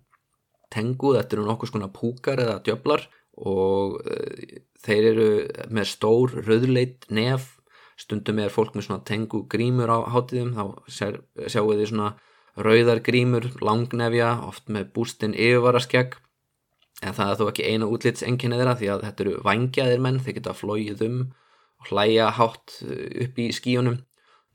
[0.72, 3.06] tengu, þetta eru nokkuð svona púkar eða djöflar
[3.40, 5.28] og uh, þeir eru
[5.72, 7.56] með stór rauðleit nef.
[8.00, 12.14] Stundum er fólk með svona tengu grímur á hátíðum þá sjáu þið svona
[12.56, 16.16] rauðar grímur, langnefja oft með bústinn yfirvaraskjagg
[17.00, 20.36] en það er þó ekki eina útlitsenginni þeirra því að þetta eru vangjaðir menn þeir
[20.38, 21.20] geta flóið um
[21.80, 24.00] og hlæja hátt eh, upp í skíunum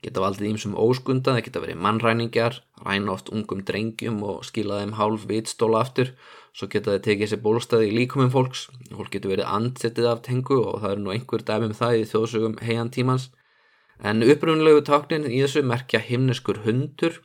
[0.04, 4.94] geta valdið ímsum óskunda, það geta verið mannræningjar, ræna oft ungum drengjum og skila þeim
[4.98, 6.12] hálf vitstóla aftur,
[6.56, 10.60] svo geta þeir tekið sér bólstaði í líkumum fólks, fólk getur verið andsettið af tengu
[10.62, 13.30] og það er nú einhver dæmi um það í þjóðsögum heian tímans,
[13.98, 17.22] en upprunlegu táknin í þessu merkja himneskur hundur,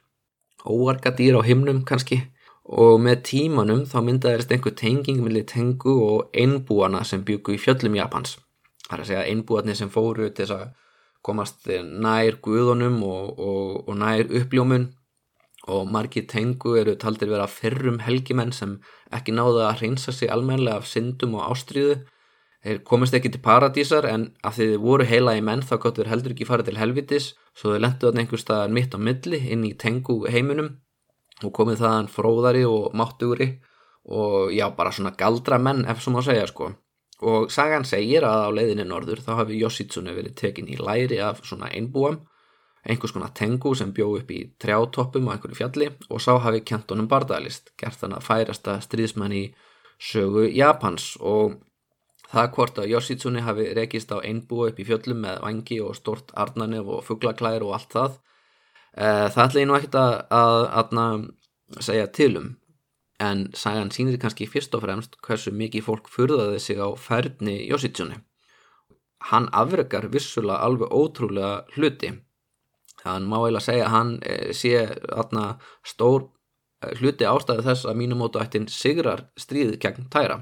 [0.64, 2.24] óarga dýr á himnum kannski,
[2.72, 7.98] og með tímanum þá myndaðist einhver tenging millir tengu og einbúana sem byggu í fjöllum
[7.98, 8.38] Japans.
[8.88, 10.70] Það er að segja einbúarnir sem fóru til þess að
[11.26, 14.90] komast nær guðunum og, og, og nær uppljómun.
[15.72, 18.80] Og margir tengu eru taldir vera fyrrum helgimenn sem
[19.14, 22.00] ekki náðu að hreinsa sig almenlega af syndum og ástríðu.
[22.66, 26.02] Þeir komist ekki til paradísar en af því þið voru heila í menn þá gott
[26.02, 27.32] verið heldur ekki fara til helvitis.
[27.58, 30.76] Svo þau lendu þarna einhver staðar mitt á milli inn í tengu heiminum
[31.42, 33.52] og komið þaðan fróðari og máttugri.
[34.10, 36.72] Og já bara svona galdra menn ef svo má segja sko
[37.22, 41.44] og sagan segir að á leiðinni norður þá hafi Yoshitsune verið tekin í læri af
[41.46, 42.22] svona einbúam,
[42.82, 46.90] einhvers konar tengu sem bjó upp í trjátoppum á einhverju fjalli og sá hafi kent
[46.90, 49.44] honum bardagalist, gert hann að færasta stríðsmann í
[50.02, 51.14] sögu Japans.
[51.22, 51.60] Og
[52.32, 56.34] það hvort að Yoshitsune hafi rekist á einbúa upp í fjöllum með vangi og stort
[56.34, 58.18] arnanef og fugglaklær og allt það,
[58.98, 62.56] eh, það ætla ég nú ekkert að, að, að segja tilum
[63.22, 68.22] en sagan sínir kannski fyrst og fremst hversu mikið fólk furðaði sig á færni Yoshitsune.
[69.30, 72.16] Hann afrekar vissulega alveg ótrúlega hluti.
[73.02, 74.74] Þann má eiginlega segja að hann eh, sé
[75.10, 76.30] atna, stór
[76.82, 80.42] eh, hluti ástæði þess að mínumótu ættin sigrar stríðið gegn tæra.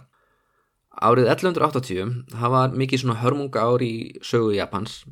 [1.00, 5.04] Árið 1180 það var mikið svona hörmunga ári í sögu Japans.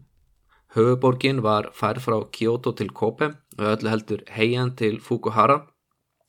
[0.75, 5.61] Höfuborgin var fær frá Kyoto til Kobe og öllu heldur heian til Fukuhara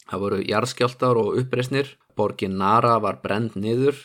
[0.09, 3.99] Það voru jarðskjáltar og uppreysnir, borgin Nara var brend niður.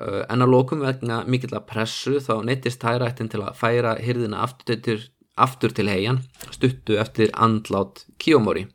[0.00, 4.44] Uh, en að lókum vegna mikill að pressu þá neittist hærættin til að færa hyrðina
[4.46, 5.00] aftur til,
[5.34, 6.22] aftur til heian
[6.54, 8.68] stuttu eftir andlát Kiyomori.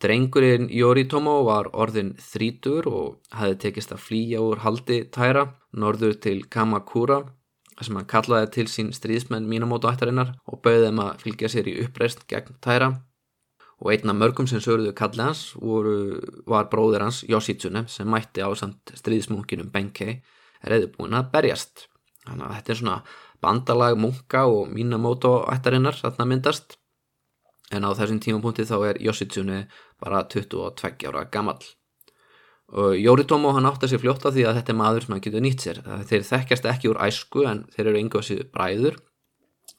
[0.00, 6.38] Drengurinn Yoritomo var orðin þrítur og hefði tekist að flýja úr haldi tæra norður til
[6.48, 7.22] Kamakura
[7.80, 11.78] sem hann kallaði til sín stríðsmenn Minamoto ættarinnar og bauði þeim að fylgja sér í
[11.84, 12.90] uppreist gegn tæra
[13.80, 15.94] og einna mörgum sem sögurðu kallið hans voru,
[16.48, 20.20] var bróður hans Yoshitsune sem mætti á samt stríðsmunkinum Benkei
[20.68, 21.86] reyði búin að berjast.
[22.26, 23.00] Þannig að þetta er svona
[23.40, 26.76] bandalag munka og Minamoto ættarinnar þarna myndast.
[27.72, 29.64] En á þessum tímapunkti þá er Yoshitsune
[30.02, 31.62] bara 22 ára gammal
[32.70, 35.42] og Yoritomo hann átti að sér fljóta því að þetta er maður sem hann getur
[35.42, 35.80] nýtt sér.
[36.06, 38.98] Þeir þekkjast ekki úr æsku en þeir eru yngu á síðu bræður.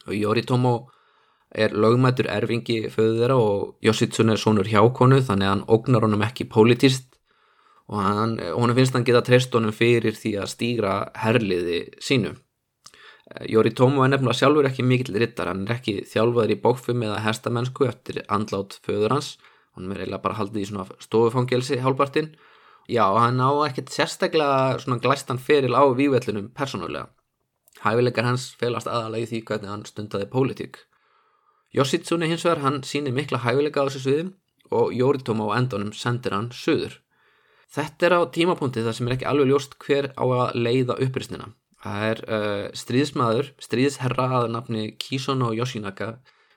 [0.07, 0.73] Og Yoritomo
[1.51, 6.23] er lögmætur erfingi föðu þeirra og Yoshitsun er sonur hjákonu þannig að hann ógnar honum
[6.25, 7.11] ekki politist
[7.91, 12.37] og hann, honum finnst hann geta treyst honum fyrir því að stýra herliði sínu.
[13.47, 17.87] Yoritomo er nefnilega sjálfur ekki mikill rittar, hann er ekki þjálfaður í bókfum eða hestamennsku
[17.87, 19.33] eftir andlát föður hans,
[19.75, 22.33] hann er eiginlega bara haldið í svona stofufangelsi hálpartinn.
[22.91, 27.07] Já, hann á ekkert sérstaklega svona glæstan feril á vývellunum persónulega.
[27.81, 30.81] Hæfileikar hans felast aðalega í því hvernig hann stundaði pólitík.
[31.75, 34.33] Yoshitsune hins vegar hann sínir mikla hæfileika á þessu sviðum
[34.75, 36.97] og Yoritomo á endunum sendir hann söður.
[37.71, 41.47] Þetta er á tímapunkti þar sem er ekki alveg ljóst hver á að leiða upprisnina.
[41.81, 46.11] Það er uh, stríðsmaður, stríðsherra aða nafni Kisono Yoshinaka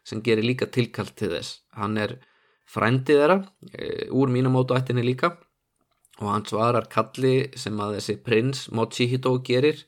[0.05, 1.63] sem gerir líka tilkallt til þess.
[1.79, 2.19] Hann er
[2.69, 3.39] frændið þeirra,
[3.71, 5.37] uh, úr mínumótu ættinni líka
[6.21, 9.81] og hann svarar kalli sem að þessi prins Mochihito gerir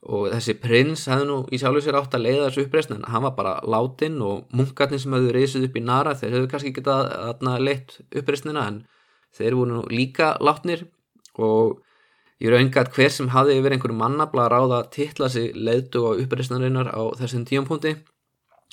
[0.00, 3.24] og þessi prins hefði nú í sjálfu sér átt að leiða þessu uppreysn en hann
[3.26, 7.60] var bara látin og munkarnir sem hefðu reysið upp í nara þeir hefðu kannski getað
[7.60, 8.80] leitt uppreysnina en
[9.36, 10.86] þeir voru nú líka látnir.
[11.36, 11.78] Og
[12.40, 16.10] ég eru engat hver sem hafði yfir einhverju mannabla ráða að titla sig leiðtu á
[16.24, 17.94] uppreysnarinnar á þessum tíumpunkti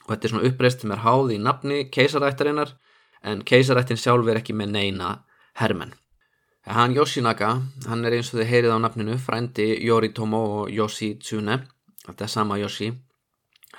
[0.07, 2.73] og þetta er svona uppreysn sem er háð í nafni keisarættarinnar
[3.27, 5.09] en keisarættin sjálf er ekki með neina
[5.59, 5.91] hermenn
[6.67, 7.49] Hann Yoshinaka,
[7.87, 11.61] hann er eins og þið heyrið á nafninu, frændi Yoritomo og Yoshitsune,
[12.03, 12.89] þetta er sama Yoshi,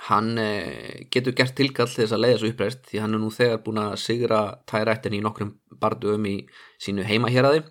[0.07, 3.61] hann eh, getur gert tilkall þess að leiða svo uppreist því hann er nú þegar
[3.65, 6.33] búin að sigra tærættin í nokkrum barduum í
[6.81, 7.61] sínu heimaheraði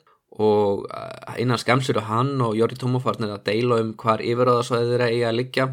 [0.45, 5.11] og eh, innan skemsur og hann og Yoritomo farnir að deila um hvar yfiráðasvæðið þeirra
[5.11, 5.69] eigi að liggja.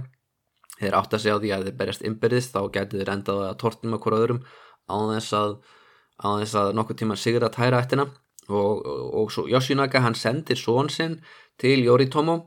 [0.80, 3.58] Þeir átt að segja á því að þeir berjast innbyrðist þá getur þeir endað að
[3.62, 4.44] tortum að hverju öðrum
[4.90, 5.58] á þess að,
[6.34, 8.10] að nokkur tíma sigra tærættina
[8.50, 11.20] og, og, og Yoshinaka hann sendir són sinn
[11.62, 12.38] til Yoritomo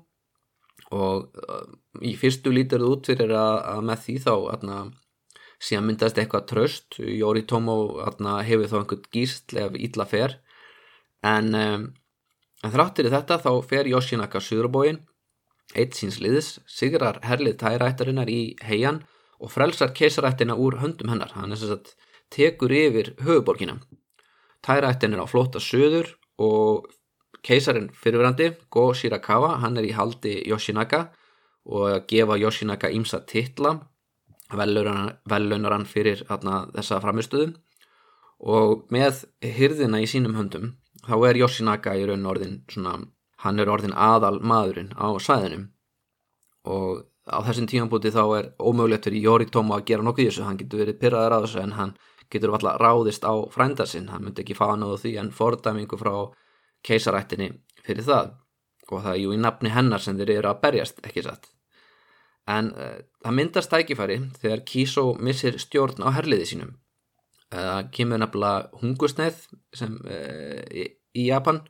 [0.95, 1.67] og uh,
[2.01, 4.79] í fyrstu lítur það út fyrir að, að með því þá atna,
[5.59, 7.77] síðan myndast eitthvað tröst Yoritomo
[8.07, 10.39] atna, hefur þá einhvern gísl ef ítla fer.
[11.27, 11.87] En, um,
[12.63, 15.03] en þráttir í þetta þá fer Yoshinaka Suðurbóin
[15.77, 19.03] eitt síns liðs, sigrar herlið tærættarinnar í heian
[19.39, 21.35] og frelsar keisarættina úr höndum hennar.
[21.37, 21.97] Hann er sem sagt
[22.33, 23.77] tekur yfir höfuborgina
[24.65, 26.89] tærættin er á flóta söður og
[27.43, 31.09] keisarin fyrirverandi Go Shirakawa hann er í haldi Yoshinaka
[31.69, 33.79] og gefa Yoshinaka ímsa titla
[34.53, 37.53] velaunar hann fyrir atna, þessa framistöðu
[38.39, 40.73] og með hyrðina í sínum höndum
[41.07, 42.99] þá er Yoshinaka í raun orðin svona,
[43.45, 45.69] hann er orðin aðal maðurinn á sæðinum
[46.69, 50.59] og á þessum tímanbúti þá er ómögulegt fyrir Yoritomo að gera nokkuð í þessu, hann
[50.61, 51.97] getur verið pyrraðar að þessu en hann
[52.33, 56.13] getur alltaf ráðist á frændasinn, hann myndi ekki faða náðu því en fordæmingu frá
[56.87, 57.53] keisarættinni
[57.85, 58.35] fyrir það.
[58.89, 61.51] Og það er jú í nafni hennar sem þeir eru að berjast, ekki satt?
[62.49, 66.73] En uh, það myndast tækifæri þegar Kiso missir stjórn á herliði sínum.
[67.53, 69.45] Það kemur nefnilega hungusneið
[69.77, 71.61] sem uh, í, í Japan.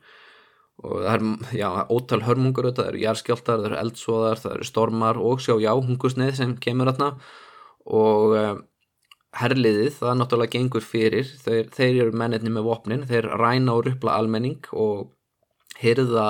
[0.79, 1.25] Og það er,
[1.59, 5.73] já, ótal hörmungur það eru járskjáltar, það eru eldsvoðar það eru stormar og sjá já,
[5.75, 7.09] hungusneið sem kemur þarna.
[7.99, 8.53] Og uh,
[9.37, 14.15] herliðið, það náttúrulega gengur fyrir, þeir, þeir eru mennetni með vopnin, þeir ræna og ruppla
[14.17, 15.11] almenning og
[15.79, 16.29] hyrða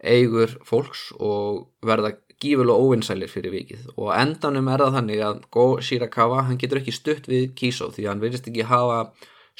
[0.00, 3.86] eigur fólks og verða gífulega óvinsælir fyrir vikið.
[3.96, 8.08] Og endanum er það þannig að Go Shirakawa hann getur ekki stutt við Kiso því
[8.08, 9.00] hann verðist ekki hafa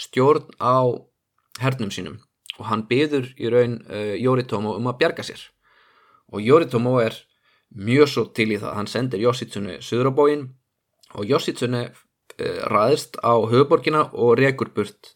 [0.00, 0.88] stjórn á
[1.61, 2.20] hernum sínum.
[2.58, 5.42] Og hann byður í raun uh, Yoritomo um að bjarga sér.
[6.32, 7.16] Og Yoritomo er
[7.70, 10.46] mjög svo til í það, hann sendir Yoshitsune söður á bóin
[11.14, 11.90] og Yoshitsune
[12.72, 15.14] ræðist á höfuborgina og rekur burt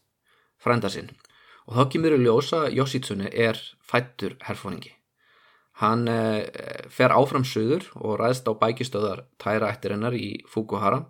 [0.61, 1.13] frænda sinn
[1.65, 4.95] og þá kemur í ljósa Yoshitsune er fættur herfóningi
[5.81, 11.01] Hann eh, fer áfram söður og ræðst á bækistöðar tæra eftir hennar í Fukuhara.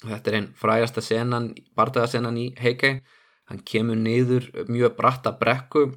[0.00, 3.02] Þetta er einn frægasta senan, barndagasenan í Heikei.
[3.50, 5.90] Hann kemur niður mjög bratta brekku.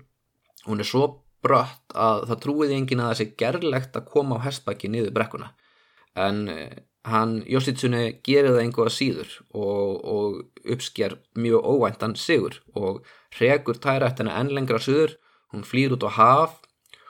[0.67, 1.05] Hún er svo
[1.43, 5.53] brött að það trúiði engin að það sé gerlegt að koma á hestbæki niður brekkuna.
[6.19, 6.75] En eh,
[7.07, 13.05] hann, Yoshitsune, gerir það einhverja síður og, og uppsker mjög óvæntan sigur og
[13.39, 15.15] regur hennar enn lengra söður.
[15.53, 16.59] Hún flýr út á haf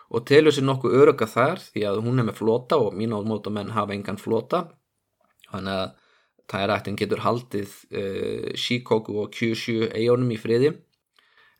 [0.09, 3.49] og telur sér nokkuð öruga þar því að hún er með flota og mín ámóta
[3.49, 4.69] menn hafa engan flota.
[5.49, 5.89] Þannig að
[6.49, 10.75] tærættin getur haldið uh, Shikoku og Kyushu eigunum í friði.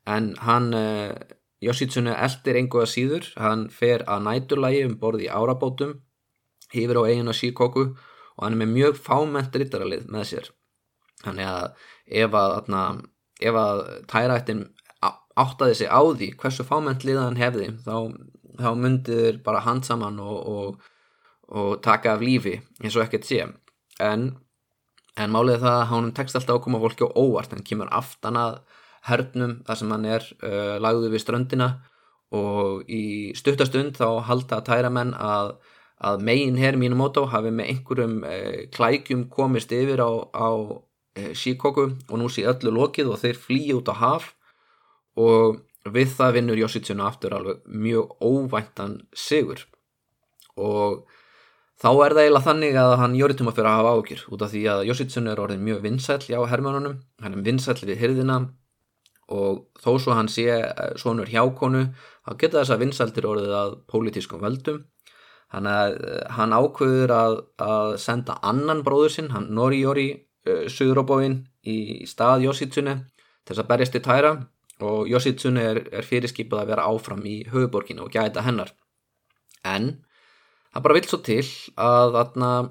[0.06, 1.12] En hann uh,
[1.60, 3.26] Yoshitsune eldir einhverja síður.
[3.36, 5.98] Hann fer að næturlægi um borði í árabótum
[6.70, 7.90] yfir á eigin á Shikoku
[8.40, 10.50] og hann er með mjög fáment rittaralið með sér.
[11.20, 11.86] Þannig að
[12.24, 12.54] ef að,
[13.60, 14.62] að tærættin
[15.40, 17.94] áttaði sig á því hversu fáment liðan hefði þá
[18.60, 20.80] þá myndir bara hand saman og, og,
[21.48, 23.44] og taka af lífi eins og ekkert sé.
[24.00, 24.30] En,
[25.16, 27.54] en málið það að hann tekst alltaf að koma fólki á óvart.
[27.54, 28.60] Hann kemur aftan að
[29.08, 31.70] hernum þar sem hann er uh, lagðu við ströndina
[32.36, 35.56] og í stuttastund þá halda tæramenn að,
[36.00, 40.48] að megin hér mínu mótó hafi með einhverjum uh, klækjum komist yfir á, á
[40.80, 44.30] uh, Shikoku og nú sé öllu lokið og þeir flýja út á haf
[45.20, 49.64] og við það vinnur Yoshitsune aftur alveg mjög óvæntan sigur.
[50.60, 51.04] Og
[51.80, 54.64] þá er það eiginlega þannig að hann Yoritomo fyrir að hafa ágjur út af því
[54.72, 58.40] að Yoshitsune er orðin mjög vinsæll á hermönunum, hann er vinsæll við hyrðina
[59.30, 61.84] og þó svo hann sé eh, svonur hjákonu
[62.26, 64.82] þá geta þess að vinsæltir orðið að pólitískum völdum
[65.54, 65.68] hann,
[66.36, 72.46] hann ákveður að, að senda annan bróður sinn, hann Noriyori uh, eh, Suðróbóin í stað
[72.46, 72.96] Yoshitsune
[73.44, 74.34] til þess að berjast í tæra
[74.80, 78.70] og Yoshitsune er, er fyrirskipað að vera áfram í höfuborginu og gæta hennar.
[79.66, 79.90] En
[80.72, 81.42] það bara vil svo til
[81.76, 82.70] að, að,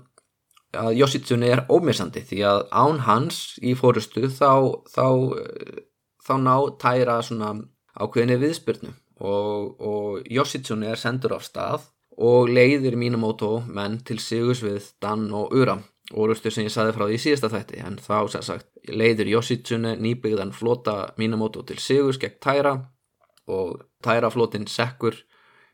[0.80, 5.05] að Yoshitsune er ómissandi því að án hans í fórustu þá, þá,
[6.25, 7.53] þá ná tæra svona
[7.93, 8.95] ákveðinni viðspyrnu.
[9.19, 11.89] Og, og Yoshitsune er sendur af stað
[12.20, 15.78] og leiðir Minamoto menn til Sigus við Dan og Ura.
[16.09, 20.51] Orustur sem ég saði frá því síðasta þætti en þá sem sagt leiður Yoshitsune nýbyggðan
[20.57, 22.74] flota Minamoto til Sigurs gegn Taira
[23.47, 25.15] og Taira flotin sekkur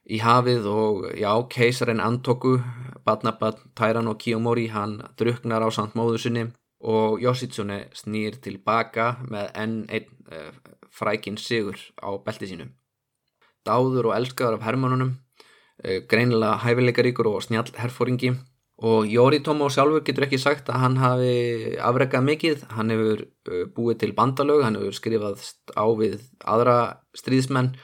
[0.05, 2.59] í hafið og já, keisarin Antoku,
[3.07, 6.45] badnabat Tairan og Kiyomori, hann druknar á samt móðu sinni
[6.85, 10.51] og Yoshitsune snýr tilbaka með enn einn uh,
[10.91, 12.75] frækin Sigur á belti sínum
[13.65, 15.24] dáður og elskaður af hermannunum uh,
[16.09, 18.35] greinilega hæfileikaríkur og snjall herfóringi
[18.77, 23.61] og Jóri Tómo sjálfur getur ekki sagt að hann hafi afrekað mikið, hann hefur uh,
[23.71, 25.43] búið til bandalög, hann hefur skrifað
[25.79, 26.79] á við aðra
[27.15, 27.75] stríðsmenn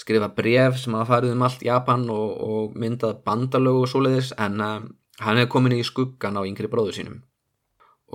[0.00, 4.64] skrifað bref sem hafa farið um allt Japan og, og myndað bandalög og svoleiðis en
[4.64, 4.78] uh,
[5.20, 7.20] hann hefur komin í skuggan á yngri bróður sínum.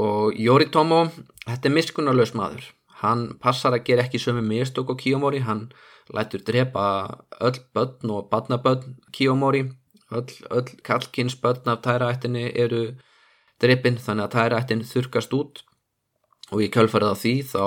[0.01, 1.05] Og Jóri Tómo
[1.45, 2.71] þetta er miskunnarlaus maður.
[3.03, 5.67] Hann passar að gera ekki sömu mistök á Kiyomori, hann
[6.13, 6.85] lætur drepa
[7.41, 9.71] öll börn og badnabörn Kiyomori.
[10.11, 12.93] Öll, öll kallkynnsbörn af tæraættinni eru
[13.61, 15.63] drippin þannig að tæraættin þurkast út.
[16.53, 17.63] Og í kjölfarið á því þá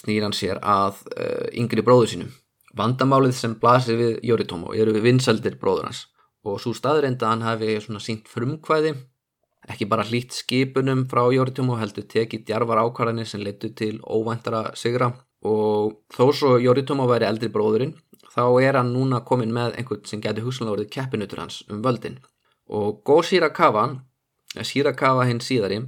[0.00, 2.30] snýr hann sér að uh, yngri bróður sínum.
[2.72, 6.06] Vandamálið sem blasir við Yoritomo eru við vinsaldir bróður hans.
[6.48, 8.94] Og svo staðreinda hann hafi svona sínt frumkvæði,
[9.68, 15.12] ekki bara hlýtt skipunum frá Yoritomo heldur tekið djarvar ákvarðanir sem leittu til óvæntara sigra
[15.42, 17.96] og þó svo Yoritomo væri eldri bróðurinn
[18.32, 22.18] þá er hann núna komin með einhvern sem getur hugsanlega orðið keppinutur hans um völdin.
[22.72, 23.84] Og Go Shirakawa,
[24.62, 25.82] Shirakawa hinn síðari,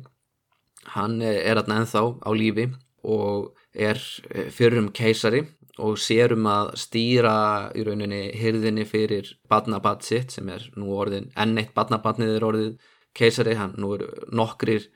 [0.96, 2.68] hann er aðna ennþá á lífi
[3.04, 4.00] og er
[4.30, 5.44] eh, fyrrum keisari
[5.80, 7.36] og sér um að stýra
[7.74, 12.74] í rauninni hyrðinni fyrir badnabatt sitt sem er nú orðin enneitt badnabattnið er orðið
[13.14, 14.86] keisari, hann nú er nokkrir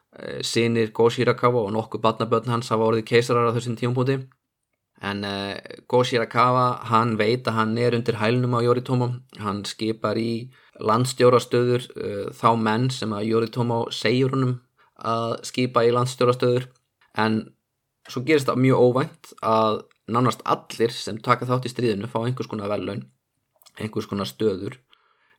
[0.43, 4.19] sinir Go Shirakawa og nokkur badnabötn hans hafa orðið keisarar á þessum tíumpúti
[5.01, 5.55] en uh,
[5.87, 11.87] Go Shirakawa hann veit að hann er undir hælnum á Yoritomo hann skipar í landstjórastöður
[11.95, 14.57] uh, þá menn sem að Yoritomo segjur honum
[14.99, 16.67] að skipa í landstjórastöður.
[17.19, 17.41] En
[18.09, 22.51] svo gerist það mjög óvænt að nánast allir sem taka þátt í stríðinu fá einhvers
[22.51, 23.05] konar velun
[23.79, 24.79] einhvers konar stöður.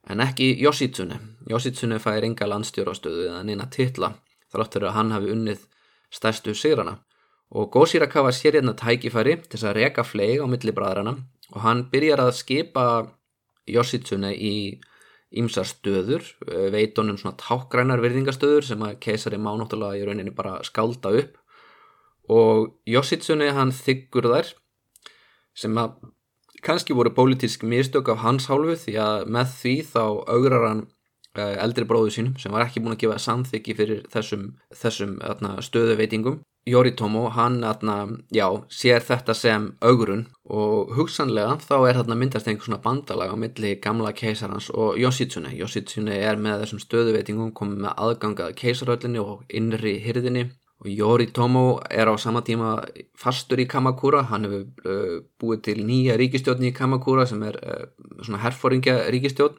[0.09, 1.19] En ekki Yoshitsune.
[1.49, 4.13] Yoshitsune fær enga landstjórastöðu eða neina titla
[4.49, 5.65] þar áttur að hann hafi unnið
[6.13, 6.97] stærstu sigrana
[7.51, 11.15] og Gósirakawa sér hérna tækifæri til þess að reka fleig á milli bræðrana
[11.55, 12.85] og hann byrjar að skipa
[13.69, 14.79] Yoshitsune í
[15.37, 20.35] ymsar stöður, eh, veit honum svona tákgrænar virðingastöður sem að keisari má náttúrulega í rauninni
[20.35, 21.37] bara skálda upp.
[22.29, 24.53] Og Yoshitsune hann þykkur þær
[25.55, 25.93] sem að
[26.61, 30.87] kannski voru pólitísk mistök af hans hálfu því að með því þá augrar hann
[31.35, 35.19] eh, eldri bróðu sínum sem var ekki búin að gefa samþyggi fyrir þessum, þessum
[35.61, 37.95] stöðu veitingum Yoritomo, hann atna,
[38.35, 43.37] já, sér þetta sem augurun og hugsanlega þá er þarna myndast einhvers svona bandalag á
[43.39, 45.53] milli gamla keisarans og Yoshitsune.
[45.57, 50.49] Yoshitsune er með þessum stöðuveitingum komið með aðgangað keisaröllinni og innri hyrðinni
[50.79, 52.77] og Yoritomo er á sama tíma
[53.17, 57.87] fastur í Kamakura, hann hefur uh, búið til nýja ríkistjóðni í Kamakura sem er uh,
[58.21, 59.57] svona herfóringja ríkistjóð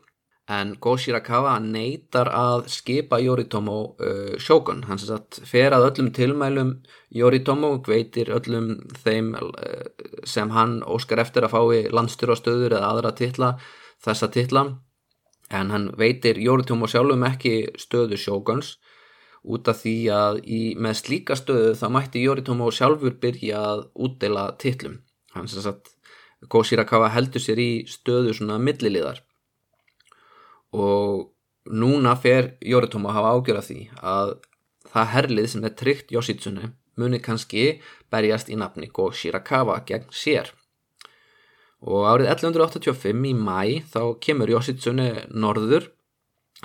[0.51, 6.11] en Go Shirakawa neytar að skipa Yoritomo uh, sjókun, hann sem sagt fer að öllum
[6.17, 6.73] tilmælum
[7.15, 8.73] Yoritomo veitir öllum
[9.05, 9.85] þeim uh,
[10.27, 13.53] sem hann óskar eftir að fái landstyrastöður eða aðra titla
[14.03, 14.65] þessa titla.
[15.51, 18.77] En hann veitir Yoritomo sjálfum ekki stöðu sjókuns
[19.47, 24.51] út af því að í, með slíka stöðu þá mætti Yoritomo sjálfur byrja að útdela
[24.59, 25.01] titlum.
[25.35, 25.95] Hann sem sagt
[26.51, 29.23] Go Shirakawa heldur sér í stöðu svona milliliðar
[30.77, 31.31] og
[31.71, 34.35] núna fer Yoritomo að hafa ágjörða því að
[34.91, 37.81] það herlið sem er tryggt Yoshitsune muni kannski
[38.13, 40.51] berjast í nafni Go Shirakawa gegn sér.
[41.81, 45.89] Og árið 1185 í mæ þá kemur Yoshitsune norður.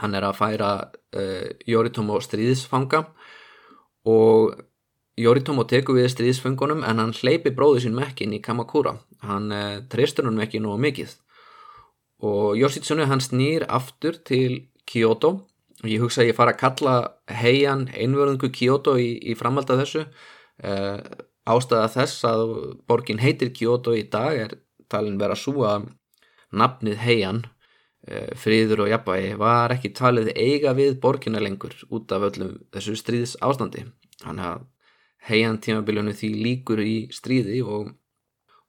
[0.01, 0.72] Hann er að færa
[1.16, 3.06] uh, Yoritomo stríðsfanga.
[4.12, 4.58] Og
[5.16, 8.97] Yoritomo tekur við stríðsfangunum en hann hleypi bróðu sín mekkin í Kamakura.
[9.24, 11.16] Hann uh, treystur hann ekki nógu mikið
[12.26, 15.36] og Yoshitsune hann snýr aftur til Kyoto.
[15.84, 16.96] Og ég hugsa að ég fara að kalla
[17.30, 20.06] heian einverðungu Kyoto í, í framhald af þessu.
[20.64, 21.02] Uh,
[21.46, 22.54] ástæða þess að
[22.90, 24.56] borgin heitir Kyoto í dag er
[24.90, 25.90] talin vera svo að
[26.56, 32.30] nafnið heian uh, friður og jafnvægi var ekki talið eiga við borgina lengur út af
[32.30, 33.86] öllum þessu stríðs ástandi
[34.24, 34.66] þannig að
[35.30, 37.92] heian tímabiljonu því líkur í stríði og,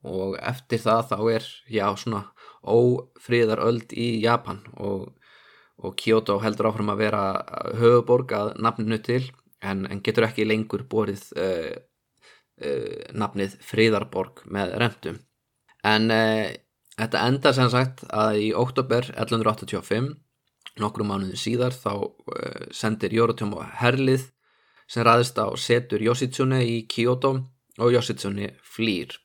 [0.05, 2.25] og eftir það þá er já svona
[2.67, 5.09] ófríðaröld í Japan og,
[5.83, 7.23] og Kyoto heldur áfram að vera
[7.79, 9.23] höfuborg að nafninu til
[9.63, 11.73] en, en getur ekki lengur borið uh,
[12.63, 15.19] uh, nafnið fríðarborg með remtum.
[15.87, 16.47] En uh,
[16.99, 20.15] þetta enda sem sagt að í oktober 1185,
[20.83, 22.13] nokkru mánuði síðar, þá
[22.75, 24.27] sendir Yoritomo herlið
[24.91, 27.33] sem ræðist á setur Yoshitsune í Kyoto
[27.81, 29.17] og Yoshitsune flýr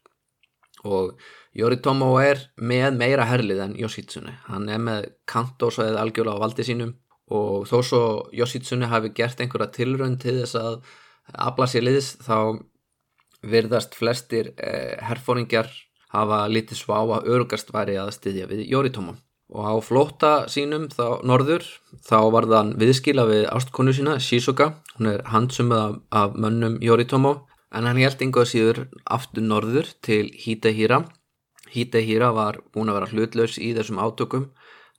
[0.88, 1.20] og
[1.58, 4.38] Yoritomo er með meira herlið en Yoshitsune.
[4.48, 6.94] Hann er með kantósvæðið algjörlega á valdi sínum
[7.32, 8.04] og þó svo
[8.36, 10.78] Yoshitsune hafi gert einhverja tilrönd til þess að
[11.32, 12.38] afla sér liðs þá
[13.42, 15.70] virðast flestir eh, herfóringjar
[16.12, 19.18] hafa litið svá að örgast væri að styðja við Yoritomo.
[19.52, 21.66] Og á flóta sínum þá norður
[22.08, 27.42] þá var þann viðskila við ástkonu sína Shizuka, hún er handsumið af, mönnum Yoritomo.
[27.72, 31.06] En hann held einhvað síður aftur norður til Hidehira
[31.72, 34.50] Hidehira var búin að vera hlutlaus í þessum átökum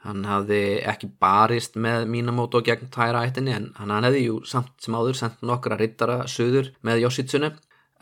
[0.03, 0.63] hann hafði
[0.93, 5.45] ekki barist með Minamoto gegn tæra ættinni en hann hefði jú samt sem áður sendt
[5.47, 7.53] nokkra rittara söður með Yoshitsune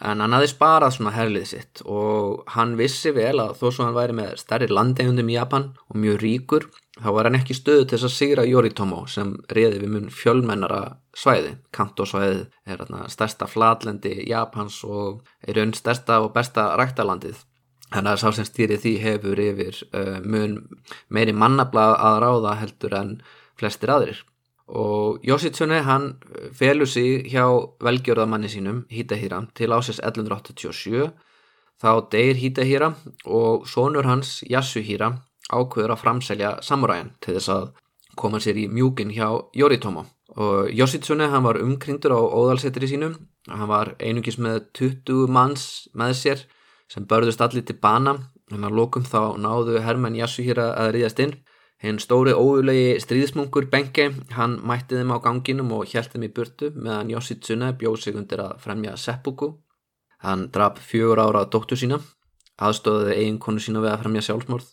[0.00, 3.98] en hann hafði sparað svona herlið sitt og hann vissi vel að þó svo hann
[3.98, 7.98] væri með stærri landegundum í Japan og mjög ríkur þá var hann ekki stöðu til
[7.98, 10.80] þess að sigra Yoritomo sem reyði við mun fjölmennara
[11.16, 11.54] svæði.
[11.74, 17.40] Kanto svæði er stærsta flatlendi Japans og er raun stærsta og besta ræktalandið.
[17.90, 20.58] Þannig að sá sem stýri því hefur yfir uh, mun
[21.10, 23.14] meiri mannablað að ráða heldur en
[23.58, 24.20] flestir aðrir.
[24.70, 26.12] Og Yoshitsune hann
[26.54, 27.42] felur sig hjá
[27.82, 31.10] velgjörðamanni sínum Hitahira til ásins 1187
[31.82, 32.92] þá deyir Hitahira
[33.26, 35.10] og sonur hans Yasuhira
[35.50, 37.66] ákveður að framselja samuræjan til þess að
[38.20, 39.26] koma sér í mjúkin hjá
[39.56, 40.06] Yoritomo.
[40.38, 43.16] Og Yoshitsune hann var umkringdur á óðalsettri sínum.
[43.50, 46.46] Hann var einungis með 20 manns með sér
[46.90, 48.16] sem börðust allir til bana.
[48.50, 51.34] En að lókum þá náðu Hermann Yasuhira að riðast inn.
[51.80, 56.74] Hinn stóri óulegi stríðsmungur Benke hann mætti þeim á ganginum og hjælt þeim í burtu
[56.74, 59.54] meðan Yoshitsune bjóð sig undir að fremja seppuku.
[60.20, 62.02] Hann draf fjögur ára dóttu sína
[62.60, 64.68] aðstóðiði eiginkonu sína við að fremja sjálfsmórð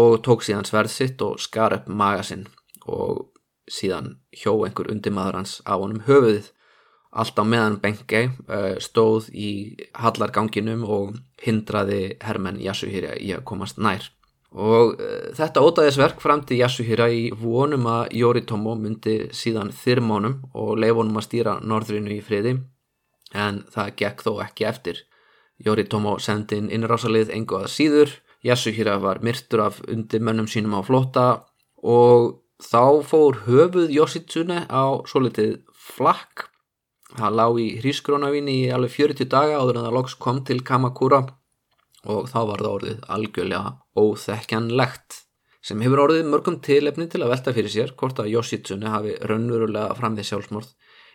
[0.00, 2.46] og tók síðan sverð sitt og skar upp maga sinn
[2.86, 3.28] og
[3.70, 6.50] síðan hjó einhver undirmaður hans á honum höfuðið.
[7.16, 9.50] Allt á meðan Benke uh, stóð í
[9.96, 14.10] hallarganginum og hindraði hermenn Yasuhira í að komast nær.
[14.56, 20.76] Og uh, þetta ótaðisverk fram til Yasuhira í vonum að Yoritomo myndi síðan þyrmónum og
[20.80, 22.56] leifonum að stýra norðrinu í friði
[23.36, 25.02] en það gekk þó ekki eftir.
[25.64, 28.16] Yoritomo sendi inn innrásalið engu að síður.
[28.44, 31.26] Yasuhira var myrtur af undir mönnum sínum á flóta
[31.82, 36.48] og þá fór höfuð Yoshitsune á svo litið flakk.
[37.16, 41.22] Það lág í hrískrónavín í alveg 40 daga áður en það loks kom til Kamakura
[42.06, 45.22] og þá var það orðið algjörlega óþekkjanlegt
[45.66, 49.96] sem hefur orðið mörgum tilefni til að velta fyrir sér hvort að Yoshitsune hafi raunverulega
[49.98, 50.74] framðið sjálfsmorð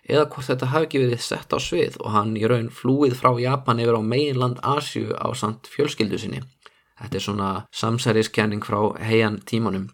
[0.10, 3.32] eða hvort þetta hafi ekki verið sett á svið og hann í raun flúið frá
[3.40, 6.42] Japan yfir á meginland Asju á samt fjölskyldu sinni.
[7.02, 9.88] Þetta er svona samsæriskenning frá heian tímanum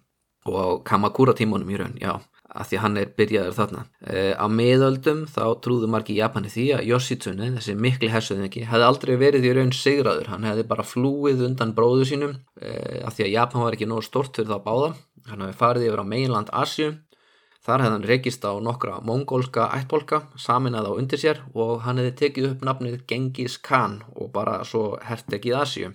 [0.48, 2.16] og Kamakura tímanum í raun, já,
[2.58, 3.82] að því hann er byrjaður þarna.
[4.02, 9.14] E, á miðöldum þá trúðu margi Japani því að Yoshitsune, þessi mikli hersuðingi, hefði aldrei
[9.22, 10.32] verið í raun sigraður.
[10.34, 12.72] Hann hefði bara flúið undan bróðu sínum e,
[13.04, 14.90] að því að Japan var ekki nógu stort fyrir það að báða.
[15.28, 16.90] Hann hefði farið yfir á meginland Asju.
[17.68, 22.16] Þar hefði hann rekist á nokkra mongólska ættbolka, saminað á undir sér og hann hefði
[22.22, 25.94] tekið upp nafnið Genghis Khan og bara svo hertekið Asju.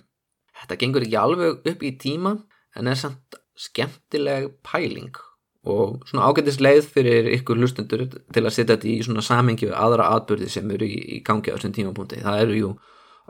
[0.61, 2.37] Þetta gengur ekki alveg upp í tíma
[2.77, 5.17] en er samt skemmtileg pæling
[5.63, 9.75] og svona ágættis leið fyrir ykkur hlustundur til að setja þetta í svona samengi við
[9.79, 12.19] aðra atbyrði sem eru í, í gangi á þessum tímapunkti.
[12.23, 12.71] Það eru jú,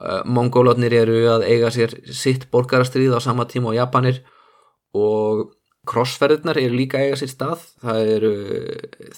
[0.01, 4.23] uh, mongólotnir eru að eiga sér sitt borgarastrið á sama tíma á Japanir
[4.97, 5.51] og
[5.89, 7.67] krossferðirnar eru líka eiga sér stað.
[7.85, 8.33] Það eru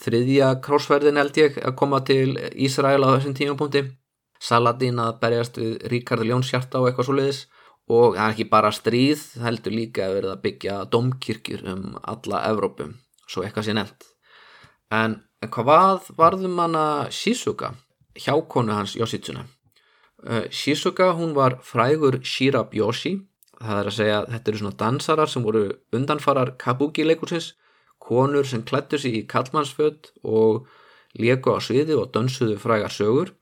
[0.03, 3.85] þriðja krossferðin held ég að koma til Ísrael á þessum tímapunkti.
[4.43, 7.45] Saladin að berjast við Ríkard Ljónsjarta og eitthvað svo leiðis
[7.85, 11.83] og það er ekki bara stríð það heldur líka að verða að byggja domkirkjur um
[12.01, 12.95] alla Evrópum
[13.27, 14.09] svo eitthvað sé nefnt.
[14.93, 17.73] En hvað varðum manna Shizuka
[18.15, 19.45] hjákonu hans Yoshitsuna
[20.27, 23.17] uh, Shizuka hún var frægur Shirab Yoshi
[23.59, 25.65] það er að segja þetta eru svona dansarar sem voru
[25.95, 27.53] undanfarar kabuki leikursins
[27.99, 30.67] konur sem klættu sig í kallmannsföld og
[31.19, 33.33] leku á sviði og dönsuðu frægar sögur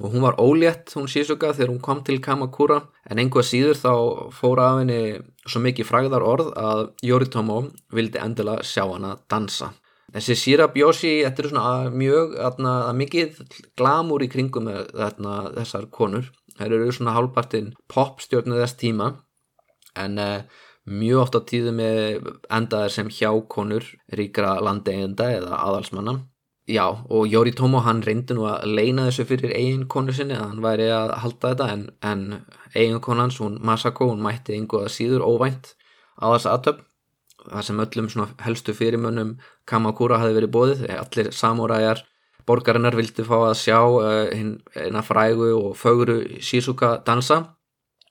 [0.00, 2.80] og hún var ólétt hún Shizuka þegar hún kom til Kamakura
[3.10, 3.92] en einhvað síður þá
[4.32, 5.00] fóra af henni
[5.44, 7.58] svo mikið fræðar orð að Yoritomo
[7.92, 9.72] vildi endilega sjá hana dansa.
[10.12, 13.38] Þessi Shirab Yoshi, þetta er svona mjög atna, mikið
[13.80, 16.28] glamur í kringum atna, þessar konur.
[16.58, 19.14] Það eru svona hálfpartin popstjórnu þess tíma
[19.96, 20.44] en eh,
[20.84, 26.18] mjög oft á tíðu með endaðar sem hjákonur ríkra landeigenda eða aðalsmanna
[26.68, 30.62] Já, og Jóri Tómo hann reyndi nú að leina þessu fyrir eiginkonu sinni að hann
[30.62, 32.22] væri að halda þetta en, en
[32.76, 35.72] eiginkonu hans, hún Masako, hún mætti einhverja síður óvænt
[36.22, 36.84] á þess aðtöp
[37.42, 39.34] það sem öllum helstu fyrirmönnum
[39.66, 42.04] Kamakura hafi verið bóðið, allir samúræjar
[42.46, 47.42] borgarinnar vildi fá að sjá uh, hinn frægu og fögru Shizuka dansa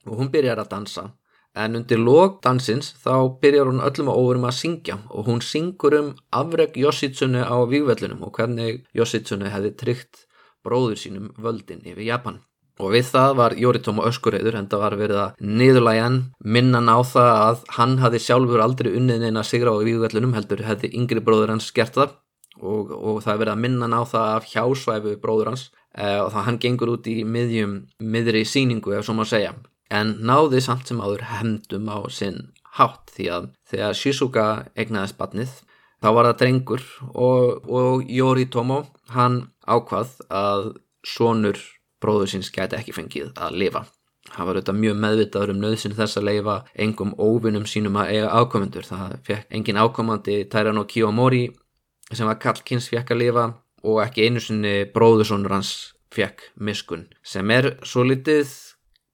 [0.08, 1.08] og hún byrjar að dansa
[1.56, 5.98] en undir lók dansins þá byrjar hún öllum að óverum að syngja og hún syngur
[5.98, 10.26] um afreg Yoshitsune á vývellunum og hvernig Yoshitsune hefði tryggt
[10.64, 12.40] bróður sínum völdin yfir Japan.
[12.82, 17.32] Og við það var Yoritomo öskureyður en það var verið að niðurlægjan minnan á það
[17.36, 21.70] að hann hafi sjálfur aldrei unnið neina sigra á vývellunum heldur hefði yngri bróður hans
[21.76, 22.16] gert það
[22.62, 26.48] og, og það verið að minnan á það af hjásvæfu bróður hans eh, og það
[26.48, 29.54] hann gengur út í miðjum miðri síningu ef svo má segja
[29.92, 34.48] en náði samt sem áður hemdum á sinn hátt því að þegar Shizuka
[34.80, 35.54] egnaðist batnið
[36.02, 38.84] þá var það drengur og, og Yoritomo
[39.16, 40.70] hann ákvað að
[41.06, 41.60] sonur
[42.02, 43.84] bróður síns gæti ekki fengið að lifa.
[44.32, 48.34] Hann var auðvitað mjög meðvitaður um nöðsinn þess að leifa engum óvinnum sínum að eiga
[48.38, 51.48] ákomendur það fekk engin ákomandi Tairano Kiyomori
[52.12, 53.48] sem var kallkins fekk að lifa
[53.82, 55.74] og ekki einu sinni bróðursonur hans
[56.14, 58.54] fekk miskun sem er svo litið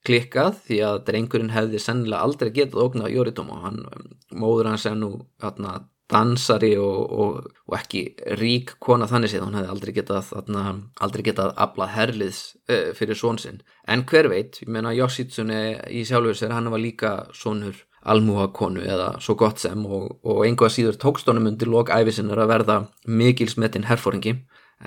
[0.08, 3.84] klikkað því að drengurinn hefði sennilega aldrei getað ógnað Yoritomo hann,
[4.32, 5.12] móður hans er nú
[5.44, 8.04] atna, dansari og, og, og ekki
[8.40, 10.64] rík kona þannig séð hún hefði aldrei getað atna,
[11.04, 12.42] aldrei getað aflað herliðs
[12.72, 13.60] uh, fyrir són sinn.
[13.88, 15.60] En hver veit, ég meina Yoshitsune
[15.92, 20.44] í sjálfur sér, hann var líka sonur almúa konu eða svo gott sem og, og
[20.46, 24.38] einhvað síður tókstónum undir lok æfisinnar að verða mikilsmetinn herfóringi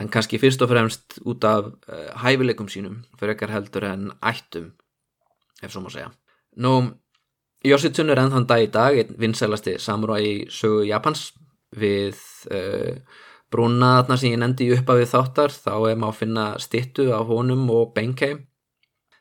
[0.01, 4.71] en kannski fyrst og fremst út af uh, hæfileikum sínum fyrir ekkar heldur en ættum
[5.63, 6.11] ef svo má segja.
[6.61, 6.75] Nú,
[7.67, 11.31] Yoshitsun er ennþann dag í dag einn vinsælasti samurai sögu Japans
[11.77, 12.17] við
[12.51, 12.97] uh,
[13.53, 17.11] brúna þarna sem ég nefndi upp af við þáttar þá er maður að finna stittu
[17.15, 18.39] af honum og Benkei.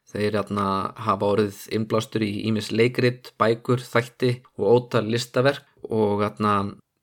[0.10, 0.68] Þeir hérna,
[1.06, 6.54] hafa orðið innblástur í ímis leikrit, bækur, þætti og ótal listaverk og hérna,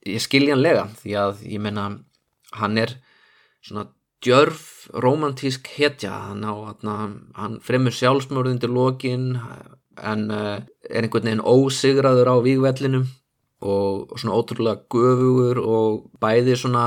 [0.03, 1.85] ég skilja hann lega því að ég menna
[2.57, 2.97] hann er
[3.63, 3.87] svona
[4.27, 6.13] djörf romantísk hetja.
[6.29, 6.55] Hann, á,
[7.39, 9.37] hann, fremur sjálfsmörð undir lokin
[9.97, 10.59] en uh,
[10.91, 13.07] er einhvern veginn ósigraður á vígvellinum
[13.65, 16.87] og, og svona ótrúlega göfugur og bæði svona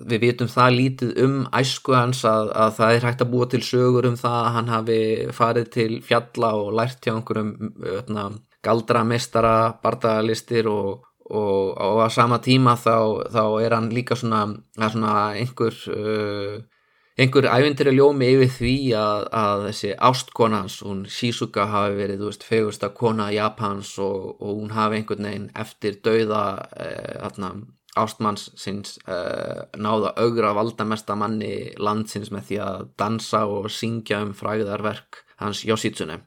[0.00, 3.62] við vitum það lítið um æsku hans að, að það er hægt að búa til
[3.64, 5.00] sögur um það að hann hafi
[5.36, 7.52] farið til fjalla og lært hjá einhverjum
[7.98, 8.26] öfna,
[8.64, 14.46] galdra mestara bardagalistir og, og, og á sama tíma þá, þá er hann líka svona,
[14.78, 16.60] svona einhver uh,
[17.20, 22.22] einhver ævindir er ljómi yfir því að, að þessi ástkona hans, hún Shizuka hafi verið,
[22.22, 26.44] þú veist, fegursta kona Japans og, og hún hafi einhvern veginn eftir dauða
[26.80, 27.28] eh,
[28.00, 34.32] ástmanns sinns eh, náða augra valdamesta manni landsins með því að dansa og syngja um
[34.36, 36.22] fræðarverk hans Yoshitsune.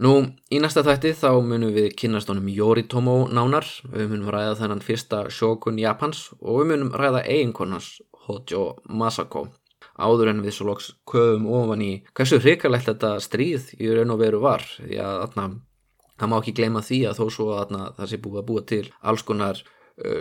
[0.00, 0.12] Nú,
[0.52, 5.22] í næsta þætti þá munum við kynast honum Yoritomo nánar, við munum ræða þennan fyrsta
[5.32, 7.94] sjókun Japans og við munum ræða eiginkonans
[8.26, 9.46] Hojo Masako
[9.96, 14.20] áður en við svo loks köfum ofan í hversu hrikalegt þetta stríð í raun og
[14.20, 14.64] veru var.
[14.80, 15.46] Því að atna,
[16.16, 18.84] það má ekki gleyma því að þó svo að það sé búið að búa til
[19.00, 19.62] alls konar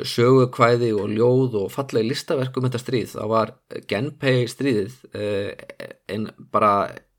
[0.07, 3.49] sögukvæði og ljóð og fallegi listaverk um þetta stríð þá var
[3.89, 4.93] Genpei stríðið
[6.15, 6.76] en bara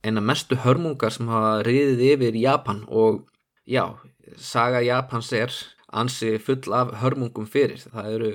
[0.07, 2.85] eina mestu hörmungar sem hafa riðið yfir Japan.
[2.89, 3.27] Og
[3.67, 3.97] já,
[4.39, 5.55] saga Japans er
[5.93, 7.83] ansi full af hörmungum fyrir.
[7.83, 8.33] Það eru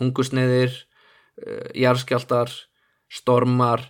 [0.00, 2.52] hungusneiðir uh, jarskjaldar
[3.14, 3.86] stormar,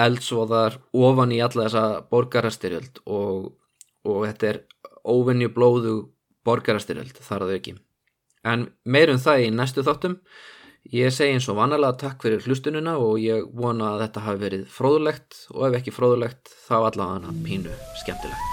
[0.00, 3.50] eldsvoðar ofan í alla þessa borgarastyrjöld og,
[4.06, 4.62] og þetta er
[5.04, 5.94] óvinni blóðu
[6.46, 7.74] borgarastyrjöld þar að þau ekki.
[8.46, 10.16] En meirum það í næstu þáttum.
[10.96, 14.62] Ég segi eins og vanalega takk fyrir hlustununa og ég vona að þetta hafi verið
[14.72, 18.48] fróðulegt og ef ekki fróðulegt þá allavega pínu skemmtilegt.